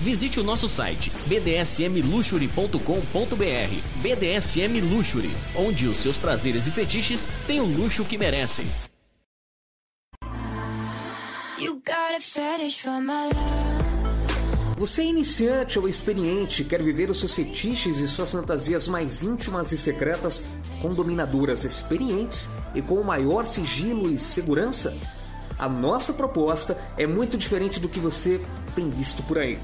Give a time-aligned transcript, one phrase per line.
[0.00, 4.00] Visite o nosso site bdsmluxury.com.br.
[4.00, 8.66] BDSM Luxury, onde os seus prazeres e fetiches têm o luxo que merecem.
[14.78, 19.70] Você é iniciante ou experiente, quer viver os seus fetiches e suas fantasias mais íntimas
[19.70, 20.46] e secretas
[20.80, 24.96] com dominadoras experientes e com o maior sigilo e segurança?
[25.58, 28.40] A nossa proposta é muito diferente do que você
[28.74, 29.58] tem visto por aí.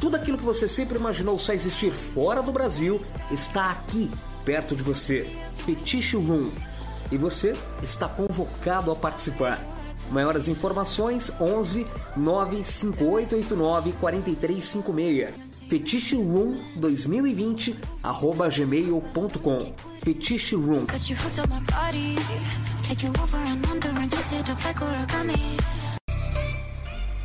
[0.00, 4.10] Tudo aquilo que você sempre imaginou só existir fora do Brasil está aqui,
[4.44, 5.30] perto de você.
[5.64, 6.50] Fetiche Room.
[7.10, 9.60] E você está convocado a participar.
[10.10, 15.30] Maiores informações 11 95889 4356.
[15.68, 19.72] Fetiche Room 2020 arroba gmail.com.
[20.02, 20.86] Fetiche Room.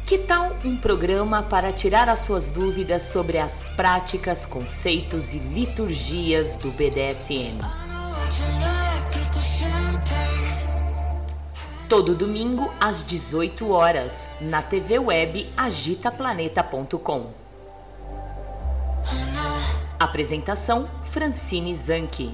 [0.10, 6.56] Que tal um programa para tirar as suas dúvidas sobre as práticas, conceitos e liturgias
[6.56, 7.60] do BDSM?
[11.88, 17.28] Todo domingo às 18 horas na TV web agitaplaneta.com.
[20.00, 22.34] Apresentação Francine Zanke.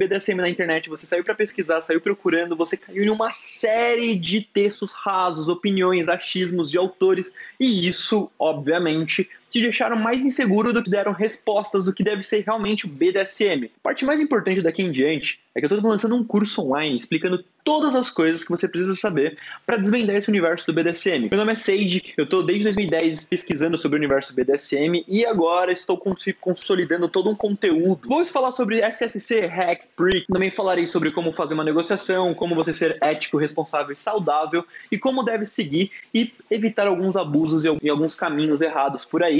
[0.00, 4.40] BDSM na internet, você saiu para pesquisar, saiu procurando, você caiu em uma série de
[4.40, 10.90] textos rasos, opiniões, achismos de autores, e isso, obviamente, te deixaram mais inseguro do que
[10.90, 13.64] deram respostas do que deve ser realmente o BDSM.
[13.64, 16.96] A parte mais importante daqui em diante é que eu estou lançando um curso online
[16.96, 21.28] explicando todas as coisas que você precisa saber para desvendar esse universo do BDSM.
[21.30, 25.72] Meu nome é Seiji, eu estou desde 2010 pesquisando sobre o universo BDSM e agora
[25.72, 26.00] estou
[26.40, 28.08] consolidando todo um conteúdo.
[28.08, 32.72] Vou falar sobre SSC, Hack, Prick, também falarei sobre como fazer uma negociação, como você
[32.72, 38.14] ser ético, responsável e saudável e como deve seguir e evitar alguns abusos e alguns
[38.14, 39.39] caminhos errados por aí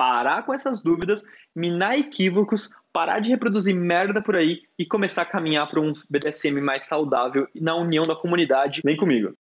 [0.00, 1.22] parar com essas dúvidas,
[1.54, 6.58] minar equívocos, parar de reproduzir merda por aí e começar a caminhar para um BDSM
[6.58, 8.80] mais saudável na união da comunidade.
[8.82, 9.36] Vem comigo.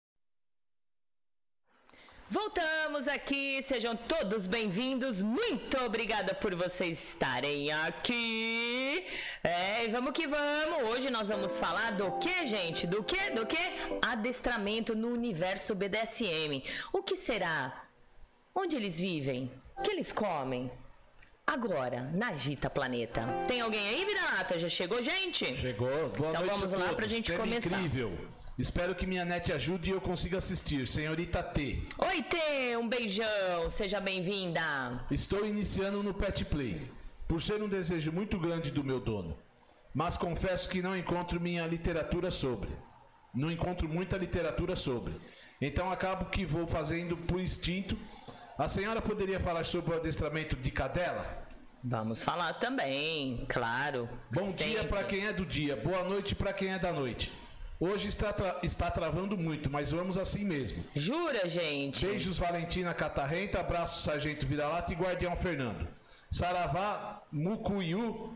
[2.30, 5.22] Voltamos aqui, sejam todos bem-vindos.
[5.22, 9.06] Muito obrigada por vocês estarem aqui.
[9.44, 10.90] É, vamos que vamos.
[10.90, 12.88] Hoje nós vamos falar do que, gente?
[12.88, 13.30] Do que?
[13.32, 13.60] Do que?
[14.02, 16.64] Adestramento no universo BDSM.
[16.94, 17.88] O que será?
[18.56, 19.52] Onde eles vivem?
[19.78, 20.72] O que eles comem?
[21.48, 23.22] agora na Gita Planeta.
[23.48, 24.60] Tem alguém aí, Vira-Lata?
[24.60, 25.56] Já chegou, gente?
[25.56, 26.10] Chegou.
[26.10, 26.96] Boa Então vamos a lá todos.
[26.98, 27.68] pra gente Tema começar.
[27.80, 28.18] incrível.
[28.58, 30.88] Espero que minha net ajude e eu consiga assistir.
[30.88, 31.84] Senhorita T.
[32.00, 35.06] Oi, Tê, um beijão, seja bem-vinda.
[35.12, 36.82] Estou iniciando no Pet Play,
[37.28, 39.38] por ser um desejo muito grande do meu dono.
[39.94, 42.70] Mas confesso que não encontro minha literatura sobre.
[43.34, 45.14] Não encontro muita literatura sobre.
[45.62, 47.96] Então acabo que vou fazendo por instinto.
[48.58, 51.46] A senhora poderia falar sobre o adestramento de cadela?
[51.84, 54.10] Vamos falar também, claro.
[54.34, 54.88] Bom dia sempre.
[54.88, 57.32] para quem é do dia, boa noite para quem é da noite.
[57.80, 60.84] Hoje está, tra- está travando muito, mas vamos assim mesmo.
[60.96, 62.06] Jura, gente?
[62.06, 65.88] Beijos Valentina Catarrenta, abraço Sargento Vira-Lata e Guardião Fernando.
[66.32, 68.36] Saravá, Mucuiu,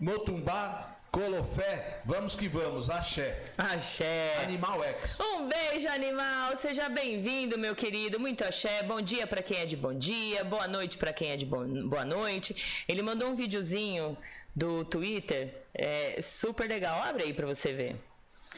[0.00, 3.44] Motumbá, Colofé, vamos que vamos, axé.
[3.58, 4.34] Axé.
[4.42, 5.20] Animal X.
[5.20, 6.56] Um beijo, animal.
[6.56, 8.18] Seja bem-vindo, meu querido.
[8.18, 8.82] Muito axé.
[8.82, 10.42] Bom dia pra quem é de bom dia.
[10.42, 11.66] Boa noite pra quem é de boa
[12.06, 12.56] noite.
[12.88, 14.16] Ele mandou um videozinho
[14.56, 15.54] do Twitter.
[15.74, 17.02] É super legal.
[17.02, 17.96] Abre aí pra você ver.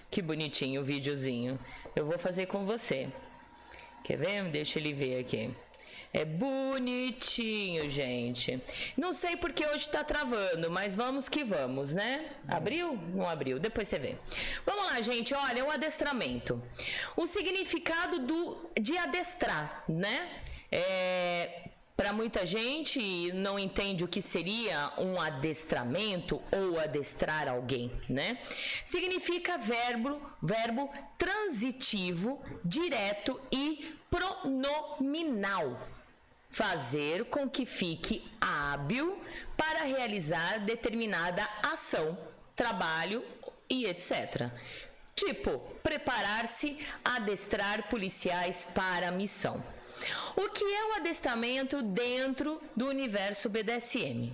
[0.08, 1.58] Que bonitinho o videozinho.
[1.96, 3.08] Eu vou fazer com você.
[4.04, 4.44] Quer ver?
[4.44, 5.52] Deixa ele ver aqui.
[6.14, 8.62] É bonitinho, gente.
[8.96, 12.30] Não sei porque hoje tá travando, mas vamos que vamos, né?
[12.46, 12.96] Abriu?
[13.12, 13.58] Não abriu.
[13.58, 14.16] Depois você vê.
[14.64, 15.34] Vamos lá, gente.
[15.34, 16.62] Olha, o adestramento.
[17.16, 20.40] O significado do, de adestrar, né?
[20.70, 28.38] É, para muita gente não entende o que seria um adestramento ou adestrar alguém, né?
[28.84, 30.88] Significa verbo, verbo
[31.18, 35.93] transitivo, direto e pronominal.
[36.54, 39.20] Fazer com que fique hábil
[39.56, 42.16] para realizar determinada ação,
[42.54, 43.24] trabalho
[43.68, 44.52] e etc.
[45.16, 49.60] Tipo, preparar-se, adestrar policiais para a missão.
[50.36, 54.32] O que é o adestramento dentro do universo BDSM?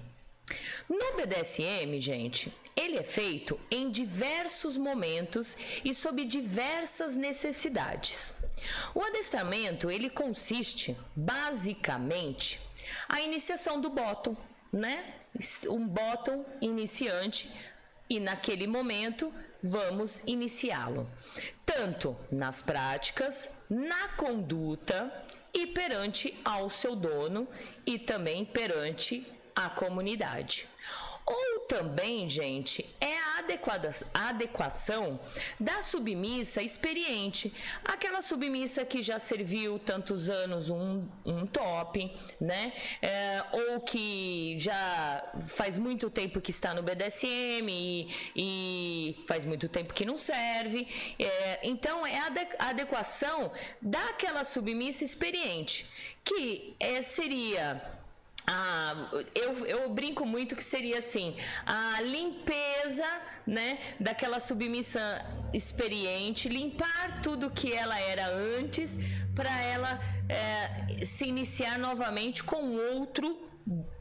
[0.91, 8.31] No BDSM, gente, ele é feito em diversos momentos e sob diversas necessidades.
[8.95, 12.61] O adestramento, ele consiste basicamente
[13.09, 14.37] a iniciação do bottom,
[14.73, 15.15] né?
[15.69, 17.51] Um bottom iniciante
[18.09, 21.09] e naquele momento vamos iniciá-lo,
[21.65, 25.13] tanto nas práticas, na conduta
[25.55, 27.47] e perante ao seu dono
[27.87, 30.69] e também perante a comunidade.
[31.31, 35.21] Ou também, gente, é a adequada, adequação
[35.61, 37.53] da submissa experiente,
[37.85, 42.73] aquela submissa que já serviu tantos anos um, um top, né?
[43.01, 49.69] É, ou que já faz muito tempo que está no BDSM e, e faz muito
[49.69, 50.89] tempo que não serve.
[51.17, 52.19] É, então, é
[52.59, 55.87] a adequação daquela submissa experiente,
[56.25, 58.00] que é, seria
[58.47, 63.07] ah, eu, eu brinco muito que seria assim a limpeza
[63.47, 68.99] né daquela submissa experiente limpar tudo que ela era antes
[69.35, 73.50] para ela eh, se iniciar novamente com outro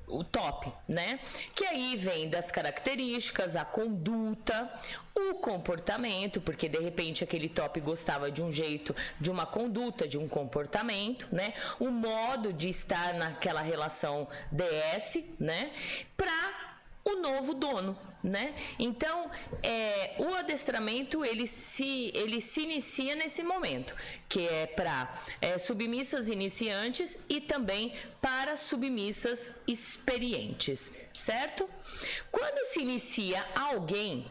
[0.07, 1.19] o top, né?
[1.55, 4.69] Que aí vem das características, a conduta,
[5.15, 10.17] o comportamento, porque de repente aquele top gostava de um jeito, de uma conduta, de
[10.17, 11.53] um comportamento, né?
[11.79, 15.71] O modo de estar naquela relação DS, né?
[16.17, 16.68] Para
[17.09, 18.53] o novo dono, né?
[18.77, 19.29] Então,
[19.63, 23.95] é, o adestramento ele se ele se inicia nesse momento,
[24.27, 31.69] que é para é, submissas iniciantes e também para submissas experientes, certo?
[32.31, 34.25] Quando se inicia alguém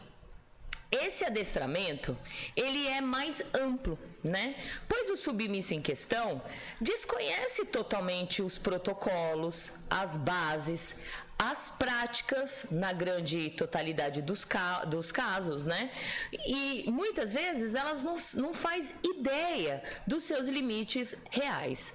[0.91, 2.17] esse adestramento,
[2.55, 4.55] ele é mais amplo, né?
[4.87, 6.41] Pois o submisso em questão
[6.81, 10.95] desconhece totalmente os protocolos, as bases,
[11.41, 15.89] as práticas, na grande totalidade dos, ca dos casos, né?
[16.33, 21.93] E muitas vezes elas não, não faz ideia dos seus limites reais.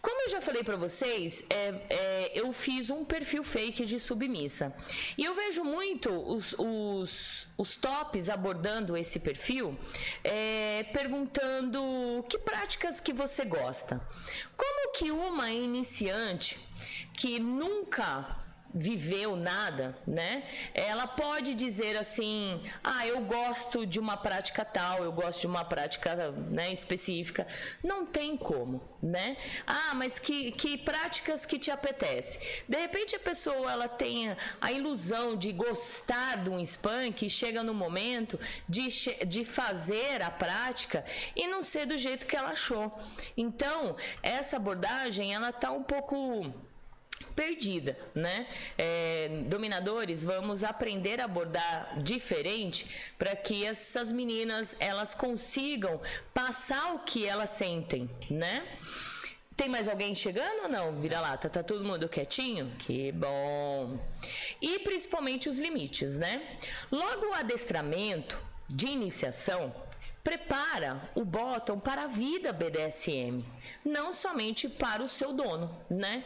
[0.00, 4.74] Como eu já falei para vocês, é, é, eu fiz um perfil fake de submissa.
[5.18, 9.78] E eu vejo muito os, os, os tops abordando esse perfil,
[10.24, 14.00] é, perguntando que práticas que você gosta.
[14.56, 16.58] Como que uma iniciante
[17.12, 20.44] que nunca viveu nada, né?
[20.74, 25.64] Ela pode dizer assim: "Ah, eu gosto de uma prática tal, eu gosto de uma
[25.64, 27.46] prática, né, específica".
[27.82, 29.36] Não tem como, né?
[29.66, 32.38] Ah, mas que, que práticas que te apetece?
[32.68, 37.62] De repente a pessoa ela tem a ilusão de gostar de um spank e chega
[37.62, 38.88] no momento de,
[39.26, 42.96] de fazer a prática e não ser do jeito que ela achou.
[43.36, 46.52] Então, essa abordagem ela tá um pouco
[47.38, 48.48] perdida, né?
[48.76, 52.84] É, dominadores, vamos aprender a abordar diferente
[53.16, 56.00] para que essas meninas elas consigam
[56.34, 58.66] passar o que elas sentem, né?
[59.56, 60.96] Tem mais alguém chegando ou não?
[60.96, 62.72] Vira lá, tá, tá todo mundo quietinho?
[62.76, 64.00] Que bom.
[64.60, 66.58] E principalmente os limites, né?
[66.90, 68.36] Logo o adestramento
[68.68, 69.72] de iniciação
[70.24, 73.42] prepara o bottom para a vida BDSM,
[73.84, 76.22] não somente para o seu dono, né?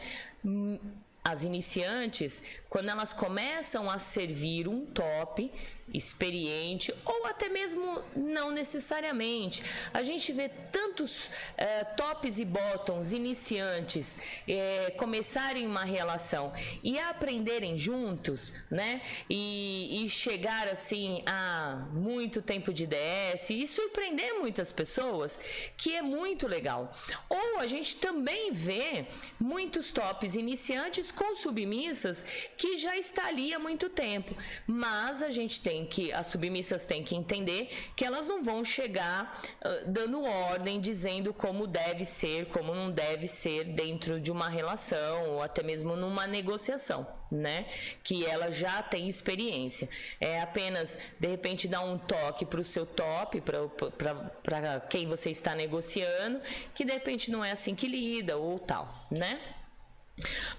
[1.23, 5.49] As iniciantes, quando elas começam a servir um top,
[5.91, 9.63] experiente ou até mesmo não necessariamente.
[9.93, 17.77] A gente vê tantos é, tops e bottoms iniciantes é, começarem uma relação e aprenderem
[17.77, 19.01] juntos, né?
[19.29, 25.37] E, e, chegar assim a muito tempo de DS e surpreender muitas pessoas,
[25.75, 26.91] que é muito legal.
[27.29, 29.05] Ou a gente também vê
[29.39, 32.23] muitos tops iniciantes com submissas
[32.57, 34.35] que já está ali há muito tempo,
[34.67, 38.63] mas a gente tem tem que, as submissas têm que entender que elas não vão
[38.63, 44.49] chegar uh, dando ordem, dizendo como deve ser, como não deve ser dentro de uma
[44.49, 47.65] relação ou até mesmo numa negociação, né?
[48.03, 49.89] Que ela já tem experiência.
[50.21, 55.55] É apenas, de repente, dar um toque para o seu top, para quem você está
[55.55, 56.39] negociando,
[56.75, 59.39] que de repente não é assim que lida ou tal, né?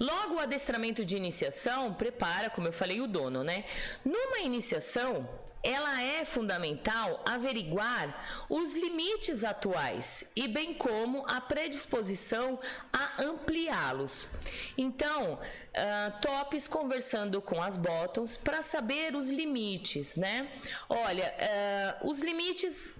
[0.00, 3.64] Logo, o adestramento de iniciação prepara, como eu falei, o dono, né?
[4.04, 5.28] Numa iniciação,
[5.62, 12.58] ela é fundamental averiguar os limites atuais e bem como a predisposição
[12.92, 14.26] a ampliá-los.
[14.76, 20.50] Então, uh, tops conversando com as bottoms para saber os limites, né?
[20.88, 21.32] Olha,
[22.02, 22.94] uh, os limites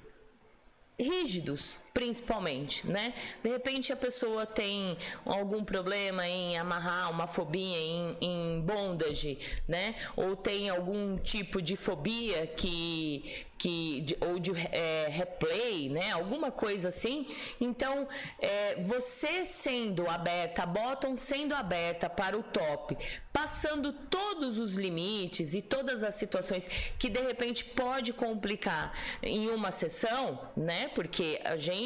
[0.99, 3.15] rígidos, principalmente, né?
[3.41, 9.95] De repente a pessoa tem algum problema em amarrar uma fobia em, em bondage, né?
[10.17, 16.11] Ou tem algum tipo de fobia que que de, ou de é, replay, né?
[16.11, 17.27] Alguma coisa assim.
[17.59, 18.07] Então,
[18.39, 22.95] é, você sendo aberta, bottom sendo aberta para o top,
[23.33, 29.71] passando todos os limites e todas as situações que de repente pode complicar em uma
[29.71, 30.89] sessão, né?
[30.95, 31.84] Porque a gente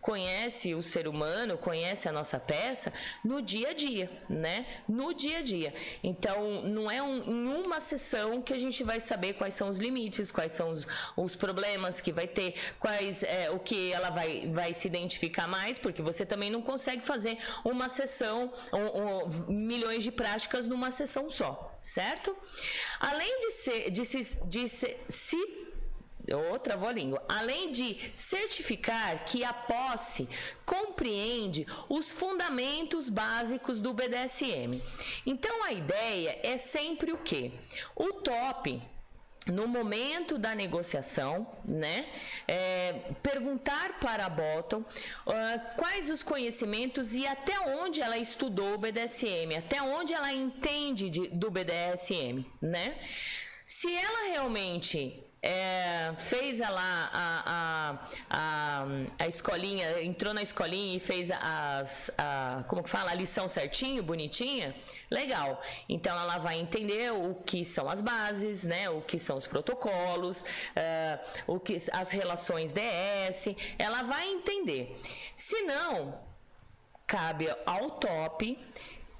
[0.00, 2.92] conhece o ser humano, conhece a nossa peça
[3.24, 4.66] no dia a dia, né?
[4.88, 5.74] No dia a dia.
[6.02, 9.78] Então, não é um, em uma sessão que a gente vai saber quais são os
[9.78, 10.86] limites, quais são os,
[11.16, 15.78] os problemas que vai ter, quais é, o que ela vai, vai se identificar mais,
[15.78, 21.28] porque você também não consegue fazer uma sessão, um, um, milhões de práticas numa sessão
[21.28, 22.34] só, certo?
[23.00, 25.64] Além de ser, de se, de se, se
[26.32, 27.22] outra língua.
[27.28, 30.28] Além de certificar que a posse
[30.64, 34.80] compreende os fundamentos básicos do BDSM.
[35.26, 37.52] Então a ideia é sempre o que?
[37.96, 38.80] O top
[39.46, 42.06] no momento da negociação, né,
[42.48, 48.78] é, perguntar para a Bottom uh, quais os conhecimentos e até onde ela estudou o
[48.78, 52.96] BDSM, até onde ela entende de, do BDSM, né?
[53.66, 57.98] Se ela realmente é, fez lá a, a,
[58.30, 58.86] a,
[59.18, 64.02] a, escolinha, entrou na escolinha e fez as, a, como que fala, a lição certinho,
[64.02, 64.74] bonitinha,
[65.10, 65.60] legal.
[65.86, 70.42] Então ela vai entender o que são as bases, né, o que são os protocolos,
[70.74, 74.96] é, o que as relações DS, ela vai entender.
[75.36, 76.18] Se não,
[77.06, 78.58] cabe ao top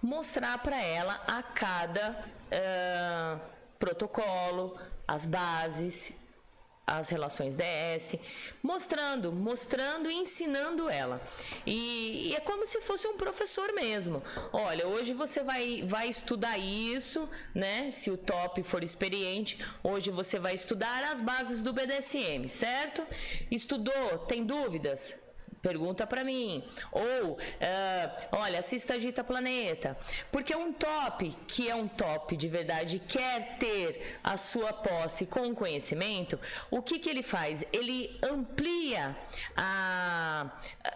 [0.02, 3.38] mostrar para ela a cada é,
[3.78, 6.12] protocolo, as bases,
[6.86, 8.16] as relações DS,
[8.62, 11.20] mostrando, mostrando e ensinando ela.
[11.66, 14.22] E, e, é como se fosse um professor mesmo.
[14.52, 17.90] Olha, hoje você vai, vai estudar isso, né?
[17.90, 23.02] Se o top for experiente, hoje você vai estudar as bases do BDSM, certo?
[23.50, 24.18] Estudou?
[24.26, 25.23] Tem dúvidas?
[25.64, 26.62] Pergunta para mim.
[26.92, 27.38] Ou, uh,
[28.32, 29.96] olha, assista Agita Planeta.
[30.30, 35.54] Porque um top, que é um top de verdade, quer ter a sua posse com
[35.54, 36.38] conhecimento,
[36.70, 37.64] o que, que ele faz?
[37.72, 39.16] Ele amplia
[39.56, 40.50] a,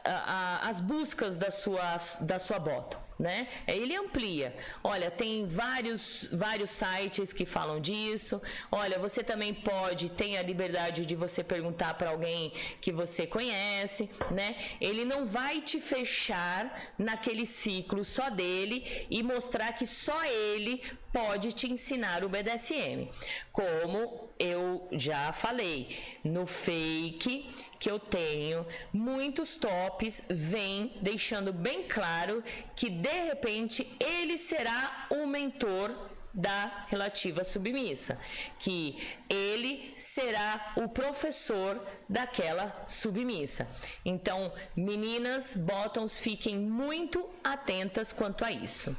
[0.05, 3.49] a, a, as buscas da sua, da sua bota né?
[3.67, 4.55] Ele amplia.
[4.83, 8.41] Olha, tem vários, vários sites que falam disso.
[8.71, 14.09] Olha, você também pode, tem a liberdade de você perguntar para alguém que você conhece,
[14.31, 14.57] né?
[14.81, 20.83] Ele não vai te fechar naquele ciclo só dele e mostrar que só ele
[21.13, 23.11] pode te ensinar o BDSM.
[23.51, 32.42] Como eu já falei, no fake que eu tenho, muitos tops vêm deixando bem claro
[32.75, 35.95] que de repente ele será o mentor
[36.33, 38.18] da relativa submissa,
[38.59, 38.97] que
[39.28, 43.68] ele será o professor daquela submissa.
[44.04, 48.97] Então, meninas, bottoms, fiquem muito atentas quanto a isso.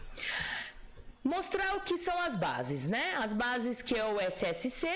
[1.23, 3.15] Mostrar o que são as bases, né?
[3.17, 4.87] As bases que é o SSC,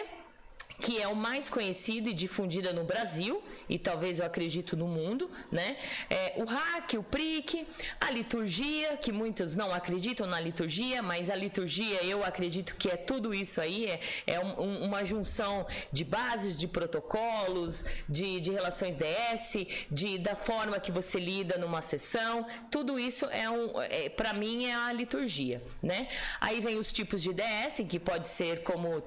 [0.82, 5.30] que é o mais conhecido e difundida no Brasil e talvez eu acredito no mundo,
[5.52, 5.78] né?
[6.10, 7.66] É, o hack, o prick,
[8.00, 12.98] a liturgia, que muitos não acreditam na liturgia, mas a liturgia eu acredito que é
[12.98, 18.96] tudo isso aí, é, é um, uma junção de bases, de protocolos, de, de relações
[18.96, 24.34] DS, de, da forma que você lida numa sessão, tudo isso é um, é, para
[24.34, 26.08] mim é a liturgia, né?
[26.40, 29.04] Aí vem os tipos de DS, que pode ser como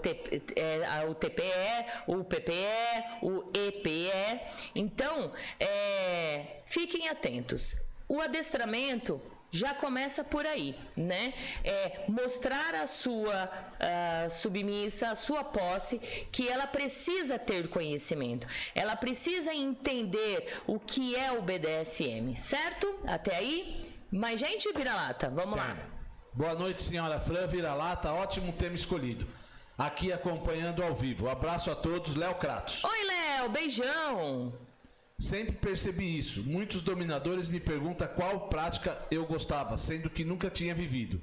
[0.57, 1.56] é, o TPE,
[2.07, 4.41] o PPE, o EPE.
[4.75, 7.77] Então, é, fiquem atentos.
[8.09, 9.21] O adestramento
[9.51, 11.33] já começa por aí, né?
[11.65, 15.99] É mostrar a sua uh, submissa, a sua posse,
[16.31, 22.99] que ela precisa ter conhecimento, ela precisa entender o que é o BDSM, certo?
[23.07, 23.93] Até aí?
[24.11, 25.65] Mas, gente, vira-lata, vamos tá.
[25.65, 25.77] lá.
[26.33, 29.27] Boa noite, senhora Fran, vira-lata, ótimo tema escolhido
[29.77, 31.29] aqui acompanhando ao vivo.
[31.29, 32.83] Abraço a todos, Léo Kratos.
[32.85, 34.53] Oi, Léo, beijão.
[35.19, 36.43] Sempre percebi isso.
[36.45, 41.23] Muitos dominadores me perguntam qual prática eu gostava, sendo que nunca tinha vivido.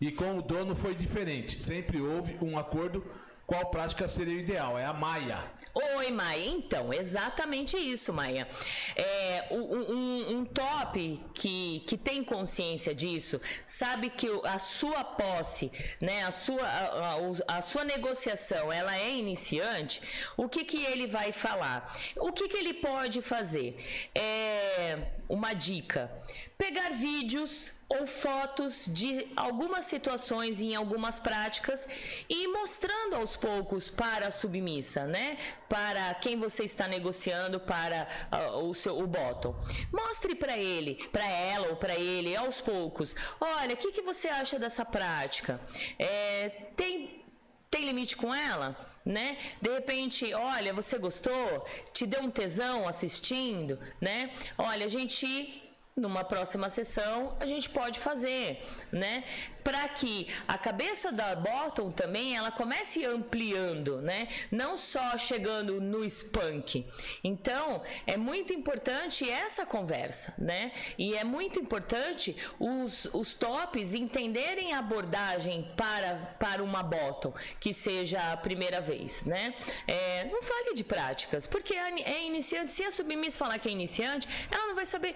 [0.00, 1.60] E com o dono foi diferente.
[1.60, 3.04] Sempre houve um acordo
[3.46, 4.78] qual prática seria o ideal?
[4.78, 5.44] É a Maia.
[5.74, 6.46] Oi, Maia.
[6.46, 8.46] Então, exatamente isso, Maia.
[8.94, 16.24] É, um, um, top que, que tem consciência disso, sabe que a sua posse, né,
[16.24, 20.00] a, sua, a, a sua negociação, ela é iniciante,
[20.36, 21.98] o que, que ele vai falar?
[22.16, 23.76] O que, que ele pode fazer?
[24.14, 26.10] É uma dica.
[26.58, 31.86] Pegar vídeos ou fotos de algumas situações em algumas práticas
[32.28, 35.36] e mostrando aos poucos para a submissa, né?
[35.68, 39.54] Para quem você está negociando para uh, o seu o bottom.
[39.92, 43.14] Mostre para ele, para ela ou para ele aos poucos.
[43.40, 45.60] Olha, o que, que você acha dessa prática?
[45.98, 47.22] É, tem
[47.70, 49.38] tem limite com ela, né?
[49.58, 51.66] De repente, olha, você gostou?
[51.94, 54.30] Te deu um tesão assistindo, né?
[54.58, 55.61] Olha, a gente
[55.94, 59.24] numa próxima sessão a gente pode fazer, né?
[59.62, 64.26] Para que a cabeça da bottom também ela comece ampliando, né?
[64.50, 66.86] Não só chegando no spunk.
[67.22, 70.72] Então é muito importante essa conversa, né?
[70.96, 77.74] E é muito importante os, os tops entenderem a abordagem para para uma bottom que
[77.74, 79.54] seja a primeira vez, né?
[79.86, 82.72] É, não fale de práticas, porque é iniciante.
[82.72, 85.14] Se a submiss falar que é iniciante, ela não vai saber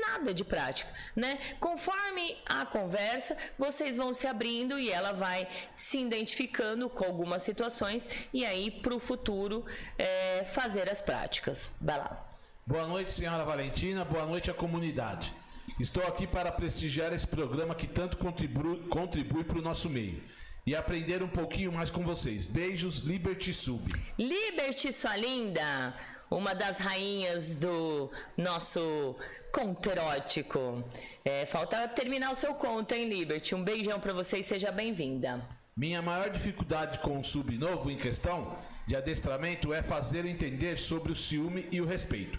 [0.00, 1.38] nada nada de prática, né?
[1.58, 8.08] Conforme a conversa, vocês vão se abrindo e ela vai se identificando com algumas situações
[8.32, 9.64] e aí para o futuro
[9.98, 11.70] é, fazer as práticas.
[11.80, 12.26] Vai lá.
[12.66, 14.04] Boa noite, senhora Valentina.
[14.04, 15.34] Boa noite à comunidade.
[15.80, 20.20] Estou aqui para prestigiar esse programa que tanto contribui, contribui para o nosso meio
[20.66, 22.46] e aprender um pouquinho mais com vocês.
[22.46, 23.82] Beijos, Liberty Sub.
[24.18, 25.94] Liberty, sua linda!
[26.30, 29.14] Uma das rainhas do nosso
[29.54, 30.82] conto erótico.
[31.24, 33.54] É, falta terminar o seu conto, hein, Liberty?
[33.54, 35.48] Um beijão para você e seja bem-vinda.
[35.76, 41.12] Minha maior dificuldade com o sub novo em questão de adestramento é fazer entender sobre
[41.12, 42.36] o ciúme e o respeito.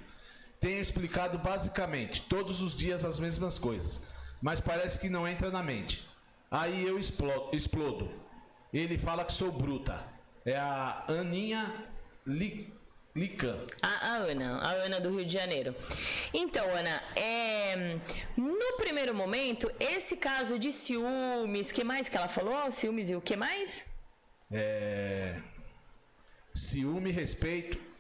[0.59, 4.03] Tenho explicado basicamente todos os dias as mesmas coisas,
[4.41, 6.05] mas parece que não entra na mente.
[6.51, 8.11] Aí eu explodo.
[8.73, 10.03] Ele fala que sou bruta.
[10.45, 11.73] É a Aninha
[12.27, 12.74] Li
[13.15, 13.65] Lican.
[13.81, 15.73] A, a, Ana, a Ana do Rio de Janeiro.
[16.33, 17.97] Então, Ana, é,
[18.35, 22.71] no primeiro momento, esse caso de ciúmes, que mais que ela falou?
[22.73, 23.85] Ciúmes e o que mais?
[24.51, 25.37] É,
[26.53, 27.94] ciúme, respeito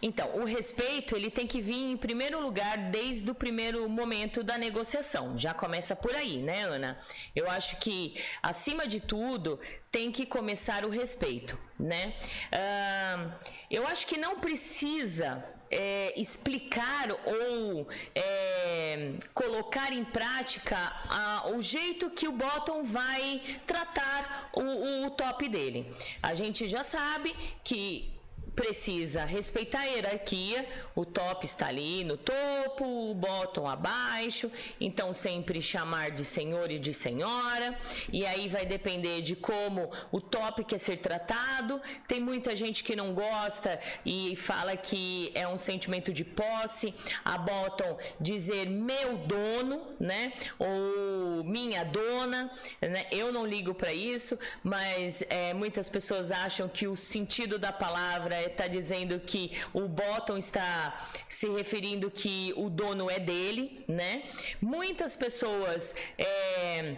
[0.00, 4.58] então, o respeito ele tem que vir em primeiro lugar desde o primeiro momento da
[4.58, 5.36] negociação.
[5.36, 6.98] Já começa por aí, né, Ana?
[7.34, 9.58] Eu acho que acima de tudo
[9.90, 12.14] tem que começar o respeito, né?
[12.52, 13.32] Uh,
[13.70, 20.76] eu acho que não precisa é, explicar ou é, colocar em prática
[21.08, 25.92] a, o jeito que o bottom vai tratar o, o top dele.
[26.22, 27.34] A gente já sabe
[27.64, 28.15] que
[28.56, 35.60] precisa respeitar a hierarquia, o top está ali no topo, o bottom abaixo, então sempre
[35.60, 37.78] chamar de senhor e de senhora,
[38.10, 41.80] e aí vai depender de como o top quer ser tratado.
[42.08, 47.36] Tem muita gente que não gosta e fala que é um sentimento de posse, a
[47.36, 50.32] bottom dizer meu dono, né?
[50.58, 53.06] Ou minha dona, né?
[53.12, 58.45] Eu não ligo para isso, mas é, muitas pessoas acham que o sentido da palavra
[58.46, 64.22] está dizendo que o bottom está se referindo que o dono é dele, né?
[64.60, 66.96] Muitas pessoas é,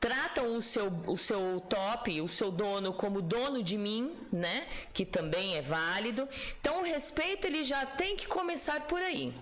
[0.00, 4.66] tratam o seu, o seu top, o seu dono como dono de mim, né?
[4.92, 6.28] Que também é válido.
[6.60, 9.32] Então o respeito ele já tem que começar por aí.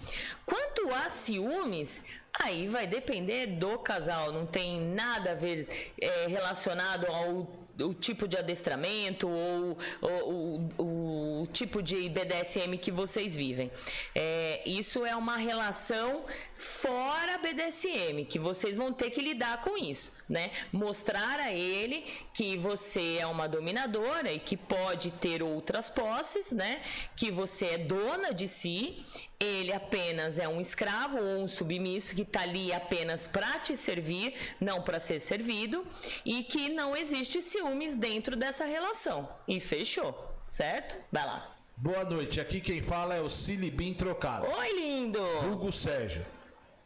[0.47, 2.03] Quanto a ciúmes,
[2.33, 8.27] aí vai depender do casal, não tem nada a ver é, relacionado ao o tipo
[8.29, 13.71] de adestramento ou, ou, o, o tipo de BDSM que vocês vivem.
[14.15, 16.25] É, isso é uma relação
[16.63, 20.51] fora BDSM, que vocês vão ter que lidar com isso, né?
[20.73, 26.81] Mostrar a ele que você é uma dominadora e que pode ter outras posses, né?
[27.17, 29.05] Que você é dona de si
[29.43, 34.35] ele apenas é um escravo ou um submisso que está ali apenas para te servir,
[34.61, 35.85] não para ser servido,
[36.25, 39.29] e que não existe ciúmes dentro dessa relação.
[39.49, 40.95] E fechou, certo?
[41.11, 41.57] Vai lá.
[41.77, 44.47] Boa noite, aqui quem fala é o Silibim Trocado.
[44.47, 45.21] Oi, lindo!
[45.51, 46.25] Hugo Sérgio.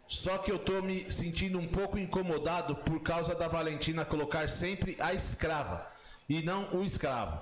[0.09, 4.97] Só que eu tô me sentindo um pouco incomodado por causa da Valentina colocar sempre
[5.01, 5.87] a escrava
[6.29, 7.39] e não o escravo.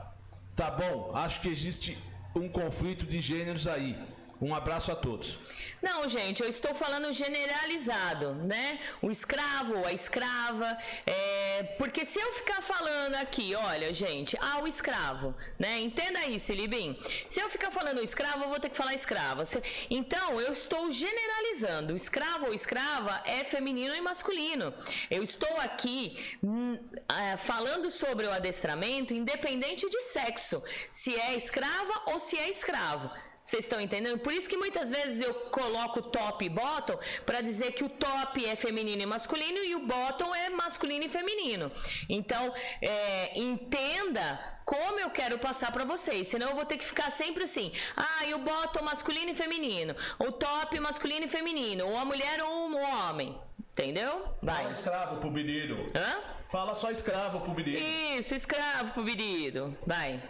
[0.57, 1.99] Tá bom, acho que existe
[2.35, 3.99] um conflito de gêneros aí.
[4.41, 5.39] Um abraço a todos.
[5.81, 8.81] Não, gente, eu estou falando generalizado, né?
[9.03, 10.77] O escravo, a escrava.
[11.07, 11.63] É...
[11.79, 15.79] Porque se eu ficar falando aqui, olha, gente, ah, o escravo, né?
[15.81, 16.99] Entenda aí, Silibim.
[17.29, 19.45] Se eu ficar falando escravo, eu vou ter que falar escrava.
[19.91, 21.95] Então, eu estou generalizando.
[21.95, 24.73] Escravo ou escrava é feminino e masculino.
[25.11, 32.03] Eu estou aqui hum, é, falando sobre o adestramento, independente de sexo, se é escrava
[32.07, 33.11] ou se é escravo.
[33.45, 34.19] Vocês estão entendendo?
[34.21, 38.45] Por isso que muitas vezes eu coloco top e bottom para dizer que o top
[38.45, 41.71] é feminino e masculino e o bottom é masculino e feminino.
[42.09, 47.11] Então, é, entenda como eu quero passar para vocês, senão eu vou ter que ficar
[47.11, 47.71] sempre assim.
[47.95, 52.43] Ah, e o bottom masculino e feminino, o top masculino e feminino, ou a mulher
[52.43, 53.39] ou o homem.
[53.73, 54.29] Entendeu?
[54.41, 54.63] Vai.
[54.63, 55.91] Fala escravo pro menino.
[55.95, 56.21] Hã?
[56.49, 57.79] Fala só escravo pro menino.
[58.17, 59.77] Isso, escravo pro menino.
[59.85, 60.23] Vai.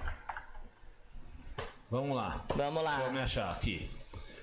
[1.94, 2.44] Vamos lá.
[2.56, 2.98] Vamos lá.
[2.98, 3.88] Vamos me achar aqui.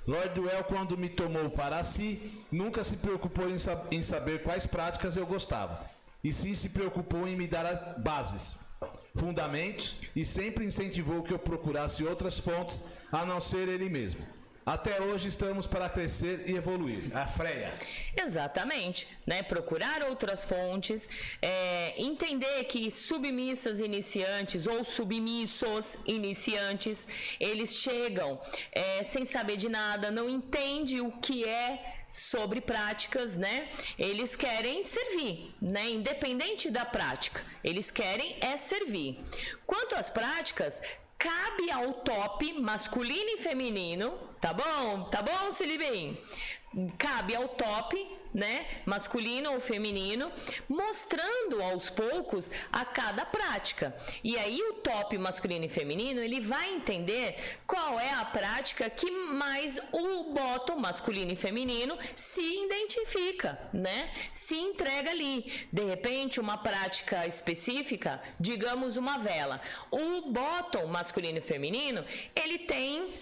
[0.08, 4.66] Lord Duel, quando me tomou para si, nunca se preocupou em, sab em saber quais
[4.66, 5.86] práticas eu gostava.
[6.24, 8.62] E sim se preocupou em me dar as bases,
[9.18, 14.26] fundamentos e sempre incentivou que eu procurasse outras fontes a não ser ele mesmo.
[14.65, 17.15] Até hoje estamos para crescer e evoluir.
[17.17, 17.74] A Freia.
[18.15, 19.08] Exatamente.
[19.26, 19.41] Né?
[19.41, 21.10] Procurar outras fontes,
[21.41, 27.08] é, entender que submissas iniciantes ou submissos iniciantes,
[27.39, 28.39] eles chegam
[28.71, 33.69] é, sem saber de nada, não entende o que é sobre práticas, né?
[33.97, 35.89] Eles querem servir, né?
[35.89, 39.17] Independente da prática, eles querem é servir.
[39.65, 40.82] Quanto às práticas,
[41.22, 45.04] cabe ao top masculino e feminino, tá bom?
[45.12, 46.18] Tá bom, Silibim?
[46.98, 47.96] Cabe ao top,
[48.34, 50.32] né, masculino ou feminino,
[50.67, 53.96] mostrando aos poucos a cada prática.
[54.24, 57.36] E aí o top masculino e feminino, ele vai entender
[57.67, 64.12] qual é a prática que mais o bottom masculino e feminino se identifica, né?
[64.32, 65.52] Se entrega ali.
[65.72, 69.62] De repente, uma prática específica, digamos uma vela.
[69.89, 73.13] O bottom masculino e feminino, ele tem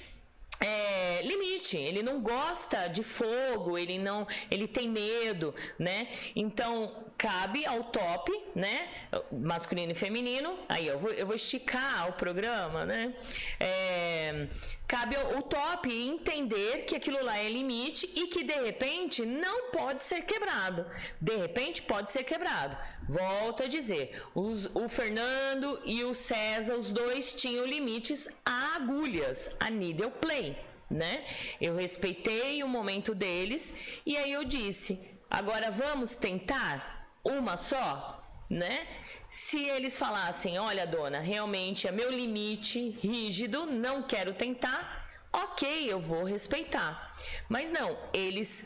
[0.59, 6.07] é, limite, ele não gosta de fogo, ele não, ele tem medo, né?
[6.35, 8.87] Então cabe ao top, né?
[9.29, 10.57] Masculino e feminino.
[10.69, 13.13] Aí eu vou, eu vou esticar o programa, né?
[13.59, 14.47] É,
[14.87, 20.01] cabe ao, top entender que aquilo lá é limite e que de repente não pode
[20.01, 20.85] ser quebrado.
[21.19, 22.77] De repente pode ser quebrado.
[23.07, 29.51] Volto a dizer, os, o Fernando e o César, os dois tinham limites a agulhas,
[29.59, 30.57] a needle play,
[30.89, 31.25] né?
[31.59, 33.73] Eu respeitei o momento deles
[34.05, 34.97] e aí eu disse,
[35.29, 36.98] agora vamos tentar
[37.29, 38.87] uma só, né?
[39.29, 45.99] Se eles falassem, olha, dona, realmente é meu limite rígido, não quero tentar, ok, eu
[45.99, 47.15] vou respeitar.
[47.47, 48.65] Mas não, eles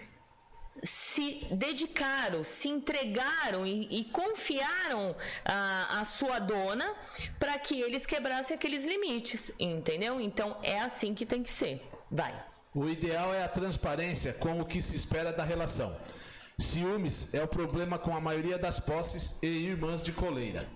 [0.82, 6.94] se dedicaram, se entregaram e, e confiaram a, a sua dona
[7.38, 10.20] para que eles quebrassem aqueles limites, entendeu?
[10.20, 11.82] Então é assim que tem que ser.
[12.10, 12.34] Vai.
[12.74, 15.96] O ideal é a transparência com o que se espera da relação.
[16.64, 20.68] Ciúmes é o problema com a maioria das posses e irmãs de coleira.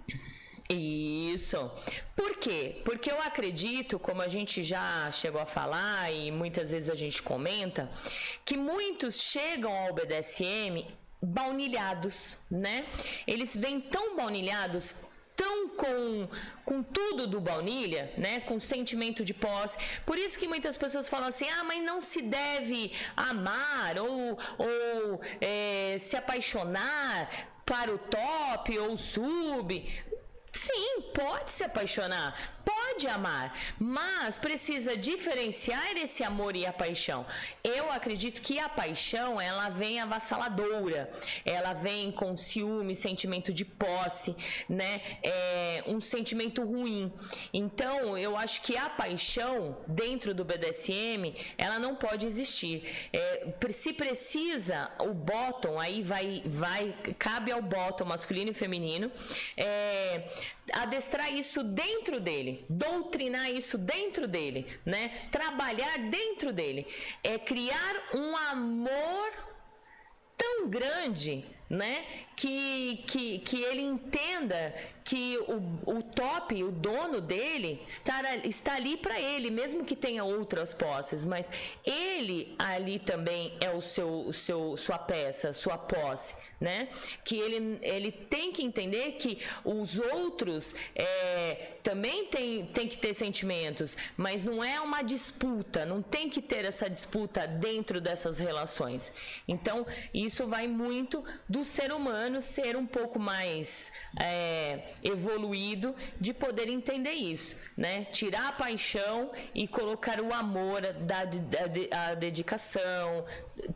[0.69, 1.71] Isso.
[2.15, 2.81] Por quê?
[2.83, 7.21] Porque eu acredito, como a gente já chegou a falar e muitas vezes a gente
[7.21, 7.89] comenta,
[8.43, 10.85] que muitos chegam ao BDSM
[11.21, 12.85] baunilhados, né?
[13.25, 14.93] Eles vêm tão baunilhados,
[15.37, 16.27] tão com,
[16.65, 18.41] com tudo do baunilha, né?
[18.41, 19.77] Com sentimento de posse.
[20.05, 25.21] Por isso que muitas pessoas falam assim: ah, mas não se deve amar ou, ou
[25.39, 27.29] é, se apaixonar
[27.63, 29.69] para o top ou sub.
[30.51, 37.25] Sim, pode se apaixonar, pode amar, mas precisa diferenciar esse amor e a paixão.
[37.63, 41.09] Eu acredito que a paixão, ela vem avassaladora,
[41.45, 44.35] ela vem com ciúme, sentimento de posse,
[44.67, 45.01] né?
[45.23, 47.13] É, um sentimento ruim.
[47.53, 52.83] Então, eu acho que a paixão dentro do BDSM, ela não pode existir.
[53.13, 59.11] É, se precisa, o bottom, aí vai, vai, cabe ao bottom masculino e feminino,
[59.55, 60.27] é,
[60.73, 65.27] adestrar isso dentro dele, doutrinar isso dentro dele, né?
[65.31, 66.87] Trabalhar dentro dele,
[67.23, 69.31] é criar um amor
[70.37, 72.05] tão grande, né?
[72.35, 74.75] Que, que, que ele entenda
[75.07, 80.25] que o, o top, o dono dele, está, está ali para ele, mesmo que tenha
[80.25, 81.49] outras posses, mas
[81.85, 86.89] ele ali também é o seu, o seu sua peça, sua posse, né?
[87.23, 93.13] Que ele, ele tem que entender que os outros é, também tem, tem que ter
[93.13, 99.13] sentimentos, mas não é uma disputa, não tem que ter essa disputa dentro dessas relações.
[99.47, 103.89] Então, isso vai muito do ser humano ser um pouco mais
[104.19, 108.05] é, evoluído de poder entender isso, né?
[108.05, 113.25] Tirar a paixão e colocar o amor, da, da, a dedicação,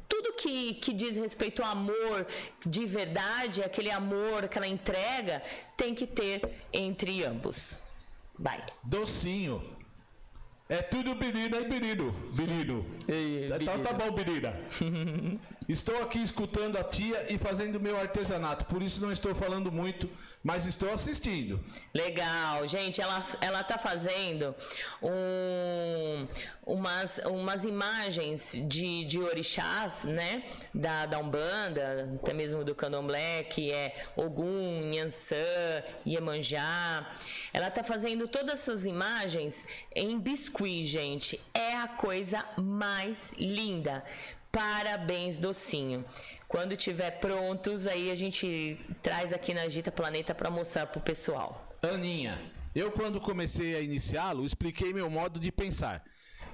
[0.08, 2.28] tudo que, que diz respeito ao amor
[2.66, 5.42] de verdade, aquele amor, aquela entrega,
[5.76, 6.42] tem que ter
[6.74, 7.78] entre ambos.
[8.38, 8.64] Vai.
[8.84, 9.62] Docinho.
[10.72, 12.14] É tudo menina e menino.
[12.34, 12.86] Menino.
[13.06, 14.54] Ei, então tá bom, menina.
[15.72, 18.66] estou aqui escutando a tia e fazendo meu artesanato.
[18.66, 20.10] Por isso não estou falando muito,
[20.44, 21.64] mas estou assistindo.
[21.94, 22.68] Legal.
[22.68, 24.56] Gente, ela, ela tá fazendo
[25.02, 26.28] um,
[26.66, 30.44] umas, umas imagens de, de orixás, né?
[30.74, 35.36] Da, da Umbanda, até mesmo do Candomblé, que é Ogum, Nhansã,
[36.06, 37.08] Iemanjá.
[37.54, 41.40] Ela tá fazendo todas essas imagens em biscuit, gente.
[41.54, 44.04] É a coisa mais linda.
[44.52, 46.04] Parabéns, docinho.
[46.48, 51.78] Quando tiver prontos, aí a gente traz aqui na Agita Planeta para mostrar pro pessoal.
[51.82, 52.40] Aninha,
[52.76, 56.04] eu quando comecei a iniciá-lo, expliquei meu modo de pensar,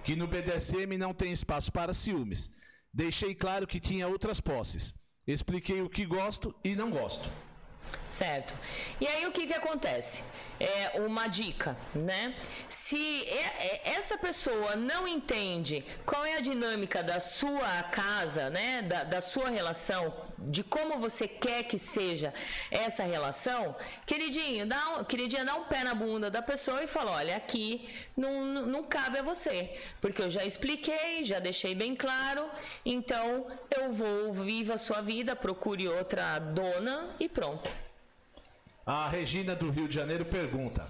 [0.03, 2.51] que no BDSM não tem espaço para ciúmes.
[2.93, 4.93] Deixei claro que tinha outras posses.
[5.25, 7.29] Expliquei o que gosto e não gosto.
[8.09, 8.53] Certo.
[8.99, 10.23] E aí o que que acontece?
[10.59, 12.33] É uma dica, né?
[12.67, 13.27] Se
[13.83, 18.81] essa pessoa não entende qual é a dinâmica da sua casa, né?
[18.81, 22.33] Da, da sua relação, de como você quer que seja
[22.69, 27.11] essa relação, queridinho, dá um, queridinha, dá um pé na bunda da pessoa e fala,
[27.11, 32.49] olha, aqui não, não cabe a você, porque eu já expliquei, já deixei bem claro,
[32.85, 37.69] então eu vou viva a sua vida, procure outra dona e pronto.
[38.85, 40.87] A Regina do Rio de Janeiro pergunta: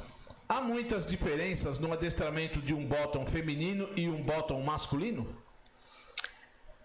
[0.48, 5.36] Há muitas diferenças no adestramento de um bottom feminino e um bottom masculino?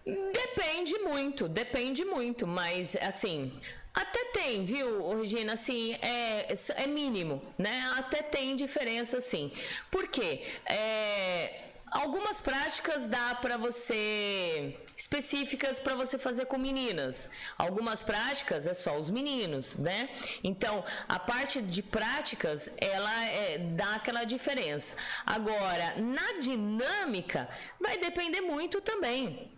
[0.05, 3.57] Depende muito, depende muito, mas assim,
[3.93, 5.53] até tem, viu, Regina?
[5.53, 7.93] Assim, é, é mínimo, né?
[7.97, 9.51] Até tem diferença, sim.
[9.89, 10.41] Por quê?
[10.65, 11.61] É,
[11.91, 17.29] algumas práticas dá para você específicas para você fazer com meninas.
[17.57, 20.09] Algumas práticas é só os meninos, né?
[20.43, 24.95] Então, a parte de práticas, ela é, dá aquela diferença.
[25.25, 27.47] Agora, na dinâmica,
[27.79, 29.51] vai depender muito também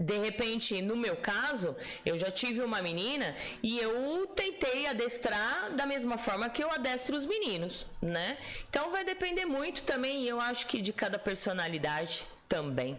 [0.00, 1.74] de repente, no meu caso,
[2.06, 7.16] eu já tive uma menina e eu tentei adestrar da mesma forma que eu adestro
[7.16, 8.38] os meninos, né?
[8.70, 12.98] Então vai depender muito também, eu acho que de cada personalidade também.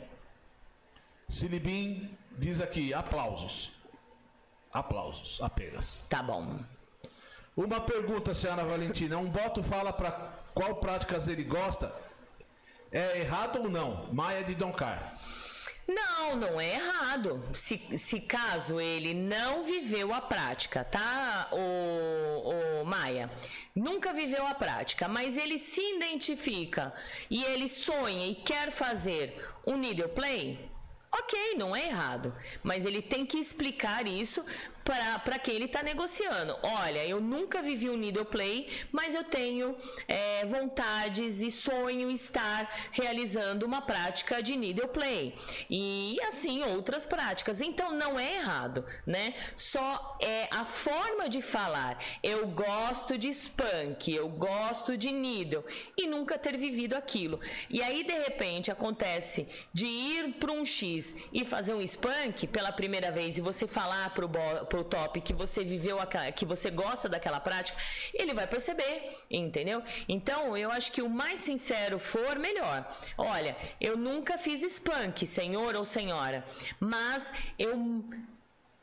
[1.28, 3.72] Silibim diz aqui, aplausos.
[4.74, 6.04] Aplausos apenas.
[6.10, 6.60] Tá bom.
[7.56, 9.18] Uma pergunta, senhora Valentina.
[9.18, 10.12] Um boto fala para
[10.54, 11.94] qual práticas ele gosta.
[12.92, 14.12] É errado ou não?
[14.14, 15.19] Maia de Doncar.
[15.90, 17.44] Não, não é errado.
[17.52, 23.28] Se, se caso ele não viveu a prática, tá, o, o Maia?
[23.76, 26.94] Nunca viveu a prática, mas ele se identifica
[27.28, 30.70] e ele sonha e quer fazer um needle play,
[31.12, 34.46] Ok, não é errado, mas ele tem que explicar isso
[34.84, 36.58] para quem ele está negociando.
[36.64, 39.76] Olha, eu nunca vivi um needle play, mas eu tenho
[40.08, 45.36] é, vontades e sonho estar realizando uma prática de needle play
[45.70, 47.62] e assim outras práticas.
[47.62, 49.34] Então não é errado, né?
[49.56, 51.98] Só é a forma de falar.
[52.24, 55.64] Eu gosto de spunk, eu gosto de needle
[55.98, 57.40] e nunca ter vivido aquilo.
[57.70, 62.72] E aí de repente acontece de ir para um X e fazer um spunk pela
[62.72, 64.30] primeira vez e você falar para o
[64.70, 65.98] pro top que você viveu,
[66.36, 67.78] que você gosta daquela prática,
[68.14, 69.84] ele vai perceber, entendeu?
[70.08, 72.86] Então, eu acho que o mais sincero for, melhor.
[73.18, 76.46] Olha, eu nunca fiz spunk, senhor ou senhora,
[76.80, 77.76] mas eu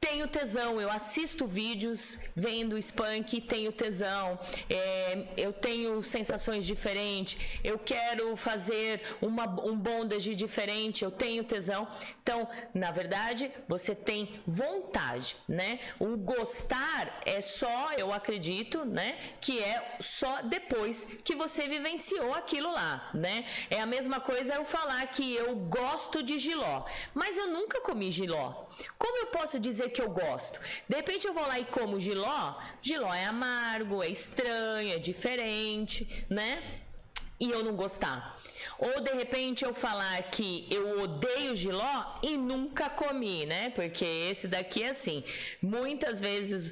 [0.01, 7.79] tenho tesão, eu assisto vídeos vendo Spunk, tenho tesão, é, eu tenho sensações diferentes, eu
[7.79, 11.89] quero fazer uma, um bondage diferente, eu tenho tesão.
[12.23, 15.81] Então, na verdade, você tem vontade, né?
[15.99, 19.19] O gostar é só, eu acredito, né?
[19.41, 23.45] Que é só depois que você vivenciou aquilo lá, né?
[23.71, 28.13] É a mesma coisa eu falar que eu gosto de giló, mas eu nunca comi
[28.13, 28.67] giló.
[28.99, 30.61] Como eu posso dizer que eu gosto.
[30.89, 36.27] De repente eu vou lá e como giló, giló é amargo, é estranho, é diferente,
[36.29, 36.81] né?
[37.39, 38.36] E eu não gostar.
[38.79, 43.71] Ou de repente eu falar que eu odeio giló e nunca comi, né?
[43.71, 45.25] Porque esse daqui é assim.
[45.63, 46.71] Muitas vezes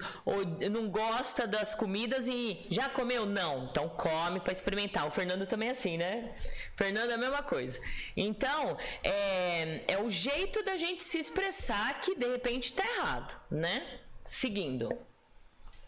[0.71, 3.27] não gosta das comidas e já comeu?
[3.27, 3.65] Não.
[3.71, 5.07] Então come para experimentar.
[5.07, 6.35] O Fernando também é assim, né?
[6.77, 7.81] Fernando é a mesma coisa.
[8.17, 14.01] Então, é, é o jeito da gente se expressar que de repente tá errado, né?
[14.25, 14.89] Seguindo.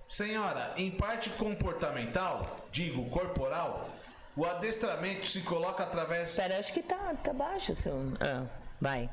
[0.07, 3.96] Senhora, em parte comportamental, digo corporal,
[4.37, 6.31] o adestramento se coloca através.
[6.31, 7.97] Espera, acho que tá, tá baixo seu.
[8.21, 8.47] Ah,
[8.81, 9.09] vai.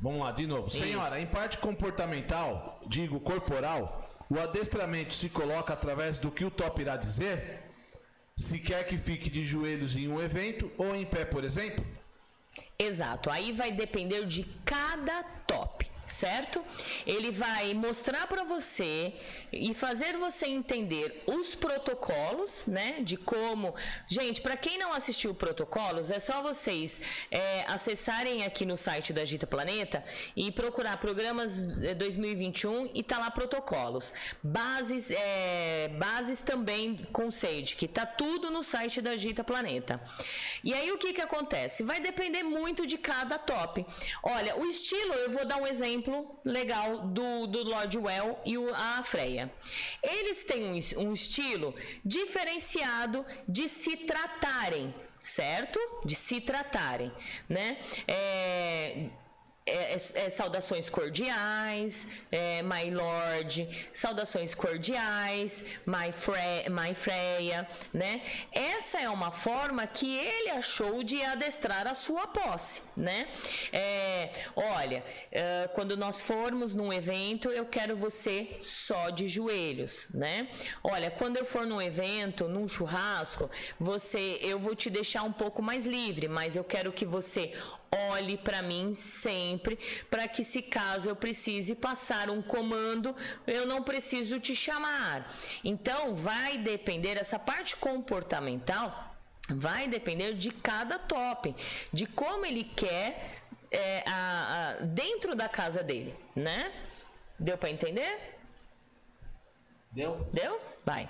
[0.00, 0.68] Vamos lá, de novo.
[0.68, 0.78] Isso.
[0.78, 6.80] Senhora, em parte comportamental, digo corporal, o adestramento se coloca através do que o top
[6.80, 7.60] irá dizer?
[8.34, 11.86] Se quer que fique de joelhos em um evento ou em pé, por exemplo?
[12.78, 13.30] Exato.
[13.30, 16.64] Aí vai depender de cada top certo?
[17.06, 19.14] Ele vai mostrar para você
[19.52, 23.00] e fazer você entender os protocolos, né?
[23.00, 23.74] De como,
[24.08, 29.24] gente, para quem não assistiu protocolos, é só vocês é, acessarem aqui no site da
[29.24, 30.04] Gita Planeta
[30.36, 31.62] e procurar programas
[31.96, 38.62] 2021 e tá lá protocolos, bases, é, bases também com Sage, que tá tudo no
[38.62, 40.00] site da Gita Planeta.
[40.62, 41.82] E aí o que que acontece?
[41.82, 43.84] Vai depender muito de cada top.
[44.22, 48.58] Olha, o estilo, eu vou dar um exemplo exemplo legal do, do Lord Well e
[48.58, 49.50] o, a Freya.
[50.02, 55.78] Eles têm um, um estilo diferenciado de se tratarem certo?
[56.04, 57.12] De se tratarem,
[57.48, 57.78] né?
[58.08, 59.06] É,
[59.64, 68.22] é, é, é, saudações cordiais, é, my lord, saudações cordiais, my, Fre my Freya, né?
[68.50, 73.28] Essa é uma forma que ele achou de adestrar a sua posse, né?
[73.72, 75.04] É, olha,
[75.74, 80.48] quando nós formos num evento, eu quero você só de joelhos, né?
[80.82, 83.48] Olha, quando eu for num evento, num churrasco,
[83.78, 87.52] você, eu vou te deixar um pouco mais livre, mas eu quero que você
[88.10, 89.78] olhe para mim sempre,
[90.10, 93.14] para que se caso eu precise passar um comando,
[93.46, 95.32] eu não preciso te chamar.
[95.62, 99.10] Então vai depender essa parte comportamental
[99.48, 101.54] vai depender de cada top,
[101.92, 106.72] de como ele quer é, a, a, dentro da casa dele, né?
[107.38, 108.38] Deu para entender?
[109.90, 110.28] Deu?
[110.32, 110.60] Deu?
[110.84, 111.08] Vai.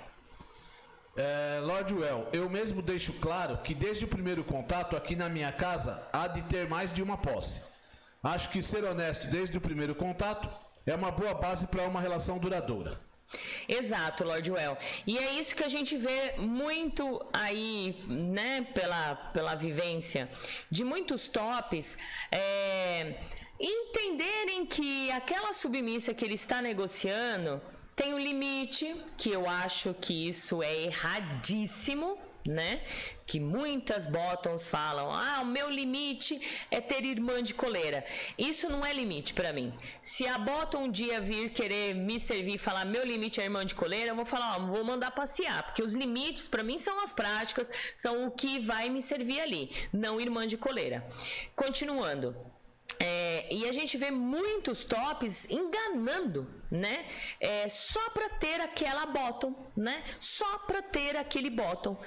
[1.15, 5.51] É, Lord Well, eu mesmo deixo claro que desde o primeiro contato aqui na minha
[5.51, 7.61] casa há de ter mais de uma posse.
[8.23, 10.49] Acho que ser honesto desde o primeiro contato
[10.85, 12.99] é uma boa base para uma relação duradoura.
[13.67, 14.77] Exato, Lord Well.
[15.05, 20.29] E é isso que a gente vê muito aí, né, pela, pela vivência
[20.69, 21.97] de muitos tops.
[22.31, 23.15] É,
[23.59, 27.61] entenderem que aquela submissa que ele está negociando
[27.95, 32.81] tem um limite, que eu acho que isso é erradíssimo, né?
[33.25, 38.03] Que muitas bottoms falam: "Ah, o meu limite é ter irmã de coleira".
[38.37, 39.73] Isso não é limite para mim.
[40.01, 43.65] Se a bottom um dia vir querer me servir e falar: "Meu limite é irmã
[43.65, 47.01] de coleira", eu vou falar: "Ó, vou mandar passear", porque os limites para mim são
[47.01, 51.05] as práticas, são o que vai me servir ali, não irmã de coleira.
[51.55, 52.35] Continuando,
[52.99, 57.05] é, e a gente vê muitos tops enganando, né?
[57.39, 60.03] É, só para ter aquela bottom, né?
[60.19, 61.97] Só para ter aquele bottom,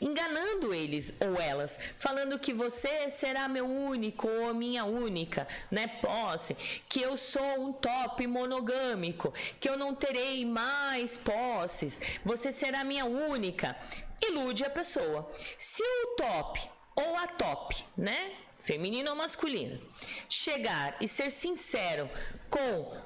[0.00, 5.86] enganando eles ou elas, falando que você será meu único ou minha única, né?
[5.86, 6.54] Posse,
[6.88, 13.04] que eu sou um top monogâmico, que eu não terei mais posses, você será minha
[13.04, 13.76] única.
[14.24, 15.28] Ilude a pessoa.
[15.58, 18.32] Se o top ou a top, né?
[18.62, 19.80] Feminino ou masculino,
[20.28, 22.08] chegar e ser sincero
[22.48, 22.96] com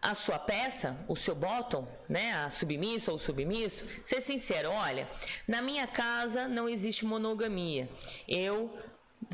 [0.00, 5.08] a sua peça, o seu bottom, né, a submissa ou submisso, ser sincero, olha,
[5.48, 7.88] na minha casa não existe monogamia.
[8.28, 8.78] Eu